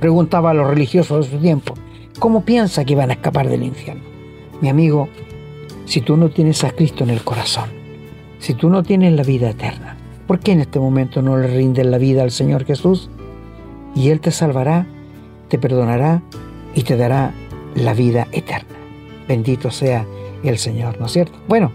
[0.00, 1.74] Preguntaba a los religiosos de su tiempo.
[2.18, 4.02] ¿Cómo piensa que van a escapar del infierno?
[4.60, 5.08] Mi amigo,
[5.84, 7.70] si tú no tienes a Cristo en el corazón,
[8.38, 11.86] si tú no tienes la vida eterna, ¿por qué en este momento no le rindes
[11.86, 13.10] la vida al Señor Jesús?
[13.94, 14.86] Y Él te salvará,
[15.48, 16.22] te perdonará
[16.74, 17.32] y te dará
[17.74, 18.74] la vida eterna.
[19.28, 20.06] Bendito sea
[20.42, 21.38] el Señor, ¿no es cierto?
[21.48, 21.72] Bueno,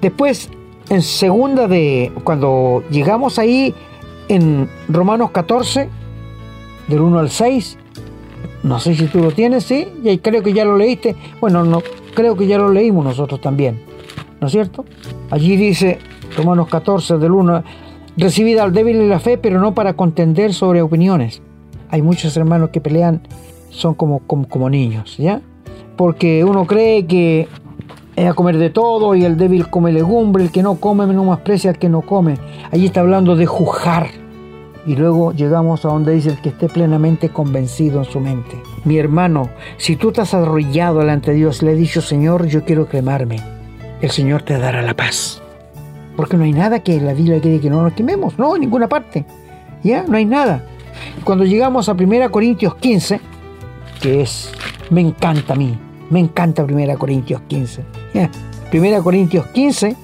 [0.00, 0.50] después,
[0.90, 3.74] en segunda de, cuando llegamos ahí
[4.28, 5.88] en Romanos 14,
[6.88, 7.78] del 1 al 6,
[8.64, 11.14] no sé si tú lo tienes, sí, y creo que ya lo leíste.
[11.40, 11.80] Bueno, no,
[12.14, 13.80] creo que ya lo leímos nosotros también,
[14.40, 14.84] ¿no es cierto?
[15.30, 16.00] Allí dice,
[16.36, 17.62] Romanos 14, del 1,
[18.16, 21.40] recibida al débil la fe, pero no para contender sobre opiniones.
[21.88, 23.22] Hay muchos hermanos que pelean,
[23.70, 25.40] son como, como, como niños, ¿ya?
[25.96, 27.46] Porque uno cree que
[28.16, 31.70] a comer de todo y el débil come legumbre, el que no come no aprecia
[31.70, 32.36] al que no come.
[32.70, 34.08] Allí está hablando de juzgar
[34.86, 38.60] y luego llegamos a donde dice el que esté plenamente convencido en su mente.
[38.84, 42.88] Mi hermano, si tú has arrollado delante de Dios, le he dicho, Señor, yo quiero
[42.88, 43.40] quemarme,
[44.00, 45.42] el Señor te dará la paz.
[46.16, 48.88] Porque no hay nada que la Biblia quiere que no nos quememos, no, en ninguna
[48.88, 49.24] parte.
[49.82, 50.64] Ya, no hay nada.
[51.24, 53.20] Cuando llegamos a 1 Corintios 15,
[54.00, 54.52] que es,
[54.90, 55.78] me encanta a mí,
[56.10, 57.99] me encanta 1 Corintios 15.
[58.14, 58.30] ¿Ya?
[58.72, 59.96] 1 Corintios 15,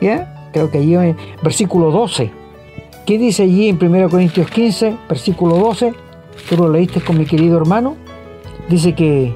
[0.00, 0.50] ¿ya?
[0.52, 2.38] creo que allí en versículo 12
[3.08, 5.94] ¿Qué dice allí en 1 Corintios 15, versículo 12?
[6.46, 7.96] Tú lo leíste con mi querido hermano.
[8.68, 9.32] Dice que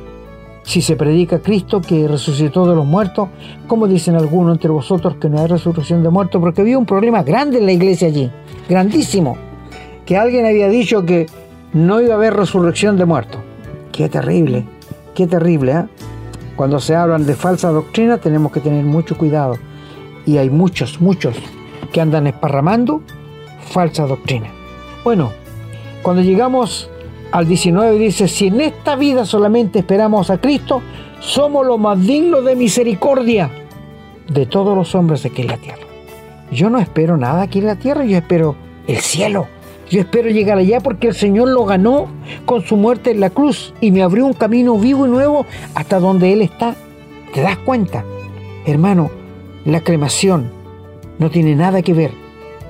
[0.63, 3.31] si se predica Cristo que resucitó de los muertos,
[3.67, 6.39] ¿cómo dicen algunos entre vosotros que no hay resurrección de muertos?
[6.39, 8.31] Porque había un problema grande en la iglesia allí,
[8.69, 9.39] grandísimo,
[10.05, 11.25] que alguien había dicho que
[11.73, 13.41] no iba a haber resurrección de muertos.
[13.91, 14.67] Qué terrible,
[15.15, 15.73] qué terrible.
[15.73, 15.85] ¿eh?
[16.57, 19.59] Cuando se hablan de falsa doctrina tenemos que tener mucho cuidado.
[20.27, 21.37] Y hay muchos, muchos
[21.93, 23.03] que andan esparramando
[23.73, 24.49] falsa doctrina.
[25.05, 25.33] Bueno,
[26.03, 26.91] cuando llegamos
[27.33, 30.83] al 19 dice, si en esta vida solamente esperamos a Cristo,
[31.21, 33.51] somos los más dignos de misericordia
[34.29, 35.83] de todos los hombres aquí en la tierra.
[36.51, 38.55] Yo no espero nada aquí en la tierra, yo espero
[38.87, 39.47] el cielo.
[39.93, 42.07] Yo espero llegar allá porque el Señor lo ganó
[42.47, 46.01] con su muerte en la cruz y me abrió un camino vivo y nuevo hasta
[46.01, 46.75] donde Él está.
[47.35, 48.03] ¿Te das cuenta?
[48.65, 49.11] Hermano,
[49.67, 50.51] la cremación
[51.19, 52.11] no tiene nada que ver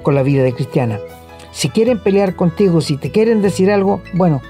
[0.02, 0.98] con la vida de cristiana.
[1.52, 4.42] Si quieren pelear contigo, si te quieren decir algo, bueno,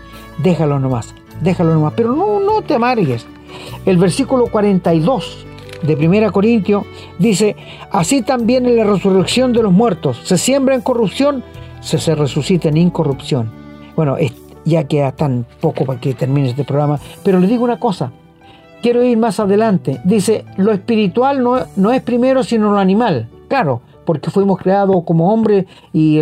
[0.43, 3.27] déjalo nomás, déjalo nomás, pero no, no te amargues.
[3.85, 5.45] El versículo 42
[5.83, 6.87] de 1 Corintios
[7.19, 7.55] dice,
[7.91, 11.45] así también en la resurrección de los muertos, se siembra en corrupción,
[11.83, 13.51] se, se resucita en incorrupción.
[13.95, 14.17] Bueno,
[14.65, 18.13] ya queda tan poco para que termine este programa, pero le digo una cosa,
[18.81, 20.01] quiero ir más adelante.
[20.05, 23.29] Dice, lo espiritual no, no es primero sino lo animal.
[23.49, 26.21] Claro, porque fuimos creados como hombres y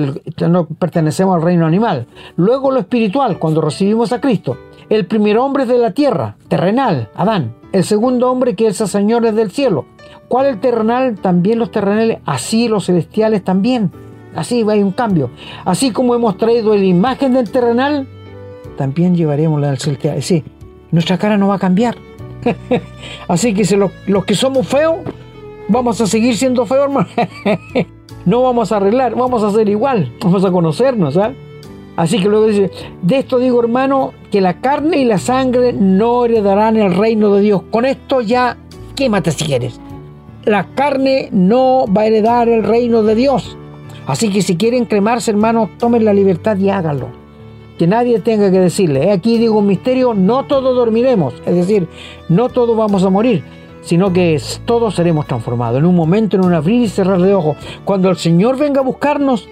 [0.49, 2.07] no pertenecemos al reino animal.
[2.37, 4.57] Luego lo espiritual, cuando recibimos a Cristo.
[4.89, 7.55] El primer hombre es de la tierra, terrenal, Adán.
[7.73, 9.85] El segundo hombre que es el Señor es del cielo.
[10.29, 11.17] ¿Cuál el terrenal?
[11.21, 13.93] También los terrenales, así los celestiales también.
[14.35, 15.31] Así hay un cambio.
[15.64, 18.07] Así como hemos traído la imagen del terrenal,
[18.76, 20.22] también llevaremos la del celestial.
[20.22, 20.45] Sí,
[20.91, 21.97] nuestra cara no va a cambiar.
[23.28, 24.99] así que los, los que somos feos,
[25.68, 27.09] vamos a seguir siendo feos, hermano.
[28.24, 31.33] no vamos a arreglar, vamos a ser igual, vamos a conocernos, ¿ah?
[31.97, 32.70] Así que luego dice,
[33.03, 37.43] de esto digo hermano, que la carne y la sangre no heredarán el reino de
[37.43, 37.62] Dios.
[37.70, 38.57] Con esto ya,
[38.97, 39.78] quémate si quieres.
[40.45, 43.59] la carne no va a heredar el reino de Dios.
[44.11, 47.07] Así que si quieren cremarse, hermanos, tomen la libertad y háganlo.
[47.79, 51.87] Que nadie tenga que decirle, aquí digo un misterio, no todos dormiremos, es decir,
[52.29, 53.45] no todos vamos a morir,
[53.83, 55.79] sino que todos seremos transformados.
[55.79, 58.85] En un momento, en un abrir y cerrar de ojos, cuando el Señor venga a
[58.85, 59.49] buscarnos,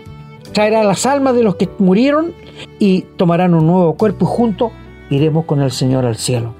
[0.52, 2.32] traerá las almas de los que murieron
[2.80, 4.72] y tomarán un nuevo cuerpo y juntos
[5.08, 6.52] iremos con el Señor al cielo.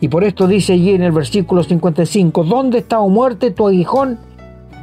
[0.00, 4.18] Y por esto dice allí en el versículo 55, ¿dónde está, o muerte, tu aguijón?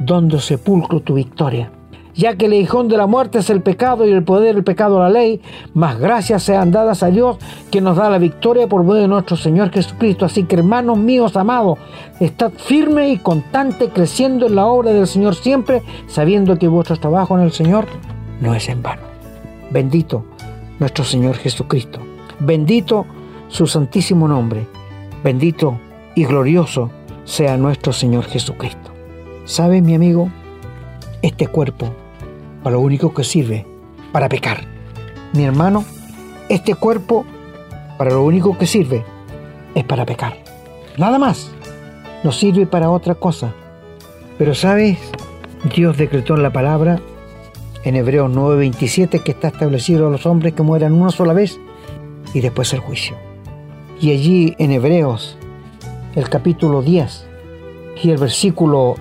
[0.00, 1.70] ¿Dónde sepulcro tu victoria?
[2.14, 5.00] Ya que el aguijón de la muerte es el pecado y el poder del pecado
[5.00, 5.40] la ley,
[5.74, 7.38] más gracias sean dadas a Dios
[7.70, 10.24] que nos da la victoria por medio de nuestro Señor Jesucristo.
[10.24, 11.78] Así que hermanos míos amados,
[12.20, 17.36] estad firme y constante creciendo en la obra del Señor siempre, sabiendo que vuestro trabajo
[17.36, 17.86] en el Señor
[18.40, 19.02] no es en vano.
[19.70, 20.24] Bendito
[20.78, 21.98] nuestro Señor Jesucristo.
[22.38, 23.06] Bendito
[23.48, 24.66] su santísimo nombre.
[25.22, 25.78] Bendito
[26.14, 26.90] y glorioso
[27.24, 28.90] sea nuestro Señor Jesucristo.
[29.44, 30.28] ¿Sabe, mi amigo?
[31.22, 31.90] Este cuerpo,
[32.64, 33.66] para lo único que sirve,
[34.10, 34.64] para pecar.
[35.34, 35.84] Mi hermano,
[36.48, 37.26] este cuerpo,
[37.98, 39.04] para lo único que sirve,
[39.74, 40.38] es para pecar.
[40.96, 41.50] Nada más.
[42.24, 43.52] No sirve para otra cosa.
[44.38, 44.98] Pero sabes,
[45.74, 47.00] Dios decretó en la palabra
[47.84, 51.60] en Hebreos 9:27 que está establecido a los hombres que mueran una sola vez
[52.32, 53.14] y después el juicio.
[54.00, 55.36] Y allí en Hebreos,
[56.14, 57.26] el capítulo 10
[58.02, 58.96] y el versículo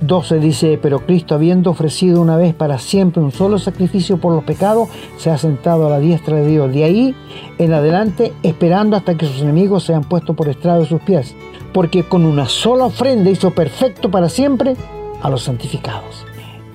[0.00, 4.44] 12 dice, pero Cristo habiendo ofrecido una vez para siempre un solo sacrificio por los
[4.44, 6.72] pecados, se ha sentado a la diestra de Dios.
[6.72, 7.14] De ahí
[7.58, 11.34] en adelante, esperando hasta que sus enemigos sean puestos por estrado de sus pies.
[11.72, 14.76] Porque con una sola ofrenda hizo perfecto para siempre
[15.20, 16.24] a los santificados.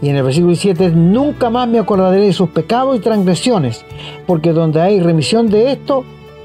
[0.01, 3.85] Y en el versículo 7, nunca más me acordaré de sus pecados y transgresiones,
[4.27, 6.03] porque donde hay remisión de esto,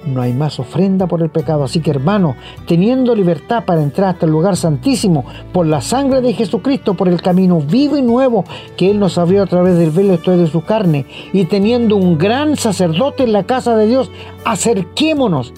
[0.09, 1.65] no hay más ofrenda por el pecado.
[1.65, 2.37] Así que hermano,
[2.67, 7.23] teniendo libertad para entrar hasta el lugar santísimo por la sangre de Jesucristo, por el
[7.23, 8.45] camino vivo y nuevo
[8.77, 12.57] que Él nos abrió a través del velo de su carne, y teniendo un gran
[12.57, 14.11] sacerdote en la casa de Dios,
[14.45, 15.53] acerquémonos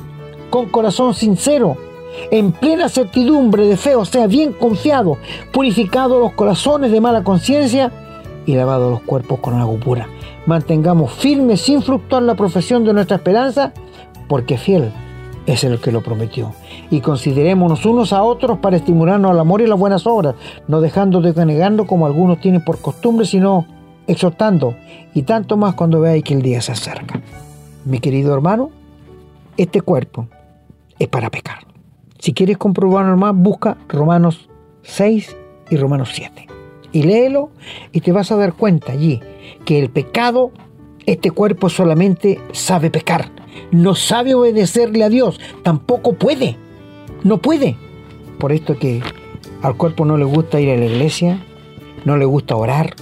[0.51, 1.77] con corazón sincero
[2.31, 5.19] en plena certidumbre de fe, o sea, bien confiado,
[5.53, 7.93] purificado los corazones de mala conciencia
[8.47, 10.09] y lavado los cuerpos con agua pura.
[10.47, 13.73] Mantengamos firme sin fluctuar la profesión de nuestra esperanza,
[14.31, 14.93] porque fiel
[15.47, 16.53] es el que lo prometió.
[16.89, 20.37] Y considerémonos unos a otros para estimularnos al amor y las buenas obras,
[20.69, 23.67] no dejando de negando como algunos tienen por costumbre, sino
[24.07, 24.77] exhortando,
[25.15, 27.21] y tanto más cuando veáis que el día se acerca.
[27.85, 28.71] Mi querido hermano,
[29.57, 30.29] este cuerpo
[30.97, 31.67] es para pecar.
[32.21, 34.49] Si quieres comprobarlo más, busca Romanos
[34.83, 35.37] 6
[35.71, 36.47] y Romanos 7.
[36.93, 37.51] Y léelo
[37.91, 39.21] y te vas a dar cuenta allí
[39.65, 40.53] que el pecado,
[41.05, 43.40] este cuerpo solamente sabe pecar.
[43.71, 45.41] No sabe obedecerle a Dios.
[45.63, 46.57] Tampoco puede.
[47.23, 47.77] No puede.
[48.39, 49.03] Por esto que
[49.63, 51.39] al cuerpo no le gusta ir a la iglesia,
[52.05, 52.95] no le gusta orar,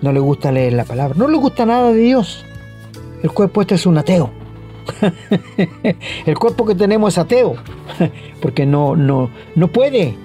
[0.00, 2.44] no le gusta leer la palabra, no le gusta nada de Dios.
[3.22, 4.30] El cuerpo este es un ateo.
[6.26, 7.54] el cuerpo que tenemos es ateo,
[8.42, 10.16] porque no, no, no puede,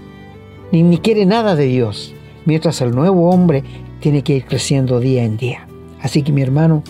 [0.71, 2.13] ni, ni quiere nada de Dios,
[2.45, 3.63] mientras el nuevo hombre
[3.99, 5.67] tiene que ir creciendo día en día.
[6.01, 6.83] Así que mi hermano,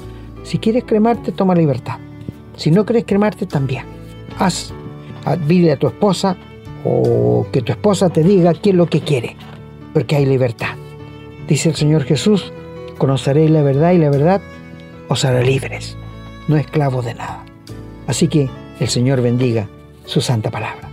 [0.44, 2.00] si quieres cremarte, toma libertad.
[2.58, 3.86] Si no quieres cremarte, también.
[4.38, 4.74] Haz,
[5.48, 6.36] pide a tu esposa
[6.84, 9.36] o que tu esposa te diga qué es lo que quiere,
[9.94, 10.76] porque hay libertad.
[11.48, 12.52] Dice el Señor Jesús,
[12.98, 14.42] conoceréis la verdad y la verdad
[15.08, 15.98] os hará libres,
[16.48, 17.46] no esclavos de nada.
[18.08, 18.50] Así que
[18.80, 19.68] el Señor bendiga
[20.06, 20.87] su santa palabra.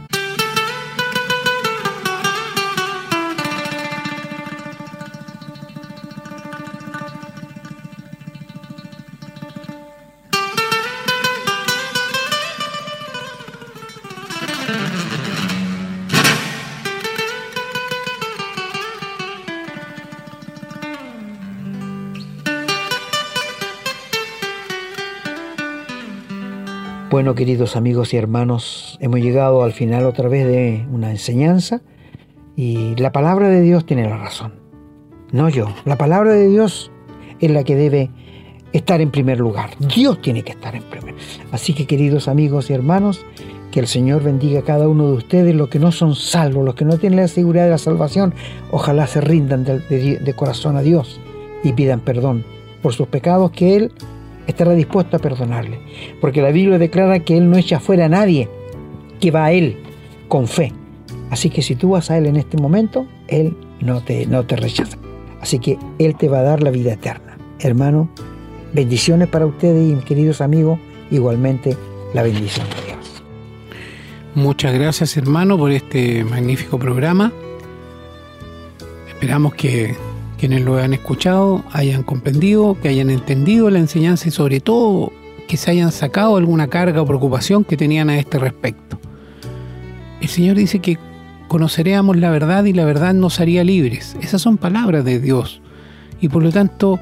[27.25, 31.81] Bueno, queridos amigos y hermanos, hemos llegado al final otra vez de una enseñanza
[32.55, 34.53] y la palabra de Dios tiene la razón.
[35.33, 36.93] No yo, la palabra de Dios
[37.41, 38.11] es la que debe
[38.75, 39.71] estar en primer lugar.
[39.79, 41.15] Dios tiene que estar en primer.
[41.51, 43.25] Así que queridos amigos y hermanos,
[43.71, 46.75] que el Señor bendiga a cada uno de ustedes, los que no son salvos, los
[46.75, 48.35] que no tienen la seguridad de la salvación,
[48.71, 51.19] ojalá se rindan de, de corazón a Dios
[51.63, 52.45] y pidan perdón
[52.83, 53.93] por sus pecados que Él
[54.47, 55.79] estará dispuesto a perdonarle.
[56.21, 58.49] Porque la Biblia declara que Él no echa fuera a nadie
[59.21, 59.79] que va a Él
[60.29, 60.73] con fe.
[61.31, 64.57] Así que si tú vas a Él en este momento, Él no te, no te
[64.57, 64.99] rechaza.
[65.41, 67.37] Así que Él te va a dar la vida eterna.
[67.61, 68.09] Hermano,
[68.73, 70.79] bendiciones para ustedes y queridos amigos,
[71.11, 71.77] igualmente
[72.13, 73.23] la bendición de Dios.
[74.35, 77.33] Muchas gracias hermano por este magnífico programa.
[79.09, 79.95] Esperamos que
[80.39, 85.13] quienes lo hayan escuchado hayan comprendido, que hayan entendido la enseñanza y sobre todo
[85.49, 88.99] que se hayan sacado alguna carga o preocupación que tenían a este respecto.
[90.21, 90.99] El Señor dice que
[91.49, 94.17] conoceríamos la verdad y la verdad nos haría libres.
[94.21, 95.61] Esas son palabras de Dios.
[96.21, 96.99] Y por lo tanto,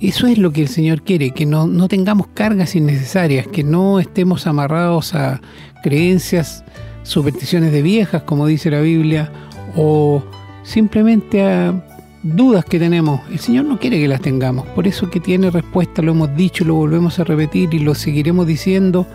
[0.00, 3.98] eso es lo que el Señor quiere, que no, no tengamos cargas innecesarias, que no
[3.98, 5.40] estemos amarrados a
[5.82, 6.64] creencias,
[7.02, 9.32] supersticiones de viejas, como dice la Biblia,
[9.76, 10.22] o
[10.62, 11.91] simplemente a
[12.22, 13.20] dudas que tenemos.
[13.30, 14.66] El Señor no quiere que las tengamos.
[14.68, 18.46] Por eso que tiene respuesta, lo hemos dicho, lo volvemos a repetir y lo seguiremos
[18.46, 19.06] diciendo.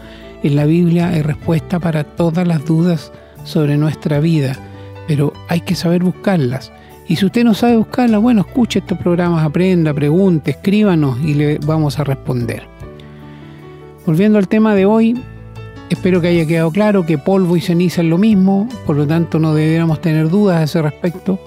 [0.43, 3.11] En la Biblia hay respuesta para todas las dudas
[3.43, 4.57] sobre nuestra vida,
[5.07, 6.71] pero hay que saber buscarlas.
[7.07, 11.57] Y si usted no sabe buscarlas, bueno, escuche estos programas, aprenda, pregunte, escríbanos y le
[11.59, 12.63] vamos a responder.
[14.05, 15.19] Volviendo al tema de hoy,
[15.89, 19.39] espero que haya quedado claro que polvo y ceniza es lo mismo, por lo tanto
[19.39, 21.39] no deberíamos tener dudas a ese respecto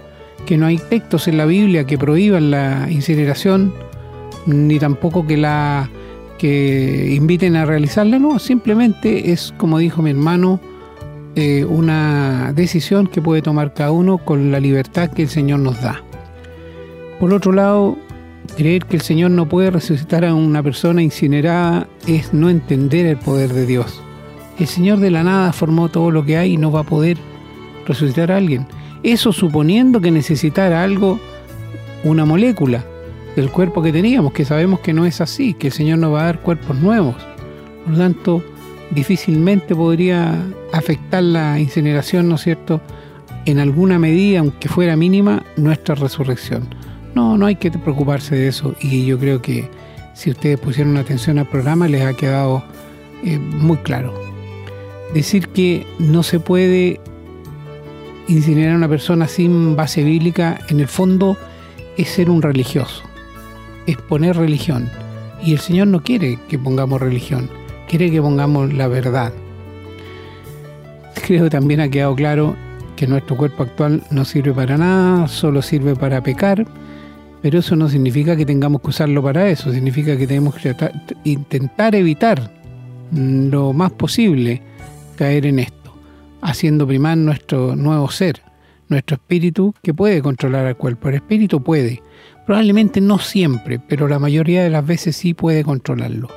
[0.47, 3.73] que no hay textos en la Biblia que prohíban la incineración,
[4.47, 5.91] ni tampoco que la
[6.39, 10.59] que inviten a realizarla, no, simplemente es, como dijo mi hermano,
[11.37, 15.81] eh, una decisión que puede tomar cada uno con la libertad que el Señor nos
[15.83, 16.03] da.
[17.21, 17.99] Por otro lado,
[18.57, 23.19] creer que el Señor no puede resucitar a una persona incinerada es no entender el
[23.19, 24.03] poder de Dios.
[24.59, 27.19] El Señor de la nada formó todo lo que hay y no va a poder
[27.87, 28.67] resucitar a alguien.
[29.03, 31.19] Eso suponiendo que necesitara algo,
[32.05, 32.85] una molécula
[33.37, 36.23] del cuerpo que teníamos, que sabemos que no es así, que el Señor nos va
[36.23, 37.17] a dar cuerpos nuevos.
[37.85, 38.45] Por lo tanto,
[38.91, 40.35] difícilmente podría
[40.73, 42.81] afectar la incineración, ¿no es cierto?,
[43.47, 46.69] en alguna medida, aunque fuera mínima, nuestra resurrección.
[47.15, 49.69] No, no hay que preocuparse de eso y yo creo que
[50.15, 52.63] si ustedes pusieron atención al programa les ha quedado
[53.25, 54.15] eh, muy claro.
[55.15, 57.01] Decir que no se puede
[58.31, 61.37] incinerar a una persona sin base bíblica, en el fondo,
[61.97, 63.03] es ser un religioso,
[63.87, 64.89] es poner religión.
[65.43, 67.51] Y el Señor no quiere que pongamos religión,
[67.89, 69.33] quiere que pongamos la verdad.
[71.27, 72.57] Creo que también ha quedado claro
[72.95, 76.67] que nuestro cuerpo actual no sirve para nada, solo sirve para pecar,
[77.43, 80.75] pero eso no significa que tengamos que usarlo para eso, significa que tenemos que
[81.25, 82.53] intentar evitar
[83.13, 84.63] lo más posible
[85.17, 85.80] caer en esto
[86.43, 88.43] haciendo primar nuestro nuevo ser,
[88.89, 91.09] nuestro espíritu que puede controlar al cuerpo.
[91.09, 92.03] El espíritu puede,
[92.47, 96.29] probablemente no siempre, pero la mayoría de las veces sí puede controlarlo.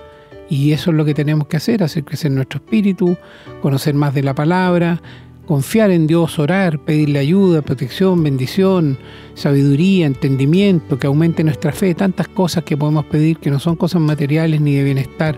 [0.50, 3.18] Y eso es lo que tenemos que hacer, hacer crecer nuestro espíritu,
[3.62, 5.02] conocer más de la palabra,
[5.46, 8.98] confiar en Dios, orar, pedirle ayuda, protección, bendición,
[9.34, 14.02] sabiduría, entendimiento, que aumente nuestra fe, tantas cosas que podemos pedir que no son cosas
[14.02, 15.36] materiales ni de bienestar,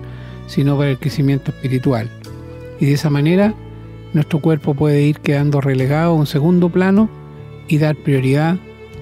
[0.48, 2.10] sino para el crecimiento espiritual.
[2.80, 3.54] Y de esa manera
[4.16, 7.10] nuestro cuerpo puede ir quedando relegado a un segundo plano
[7.68, 8.58] y dar prioridad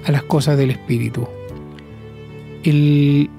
[0.05, 1.27] a las cosas del espíritu.
[2.63, 3.29] El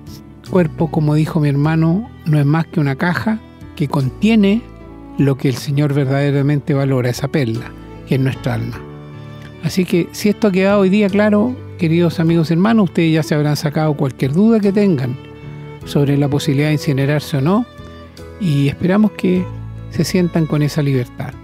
[0.48, 3.40] cuerpo, como dijo mi hermano, no es más que una caja
[3.74, 4.62] que contiene
[5.18, 7.72] lo que el Señor verdaderamente valora, esa perla,
[8.06, 8.80] que es nuestra alma.
[9.64, 13.24] Así que si esto ha quedado hoy día claro, queridos amigos y hermanos, ustedes ya
[13.24, 15.16] se habrán sacado cualquier duda que tengan
[15.86, 17.66] sobre la posibilidad de incinerarse o no,
[18.40, 19.44] y esperamos que
[19.90, 21.34] se sientan con esa libertad.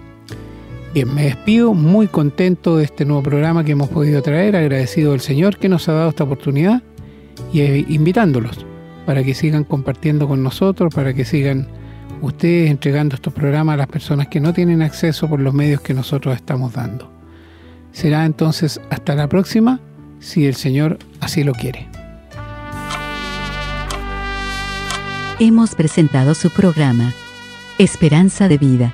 [0.93, 5.21] Bien, me despido muy contento de este nuevo programa que hemos podido traer, agradecido al
[5.21, 6.83] Señor que nos ha dado esta oportunidad
[7.53, 8.65] y eh, invitándolos
[9.05, 11.69] para que sigan compartiendo con nosotros, para que sigan
[12.21, 15.93] ustedes entregando estos programas a las personas que no tienen acceso por los medios que
[15.93, 17.09] nosotros estamos dando.
[17.93, 19.79] Será entonces hasta la próxima,
[20.19, 21.87] si el Señor así lo quiere.
[25.39, 27.13] Hemos presentado su programa,
[27.77, 28.93] Esperanza de Vida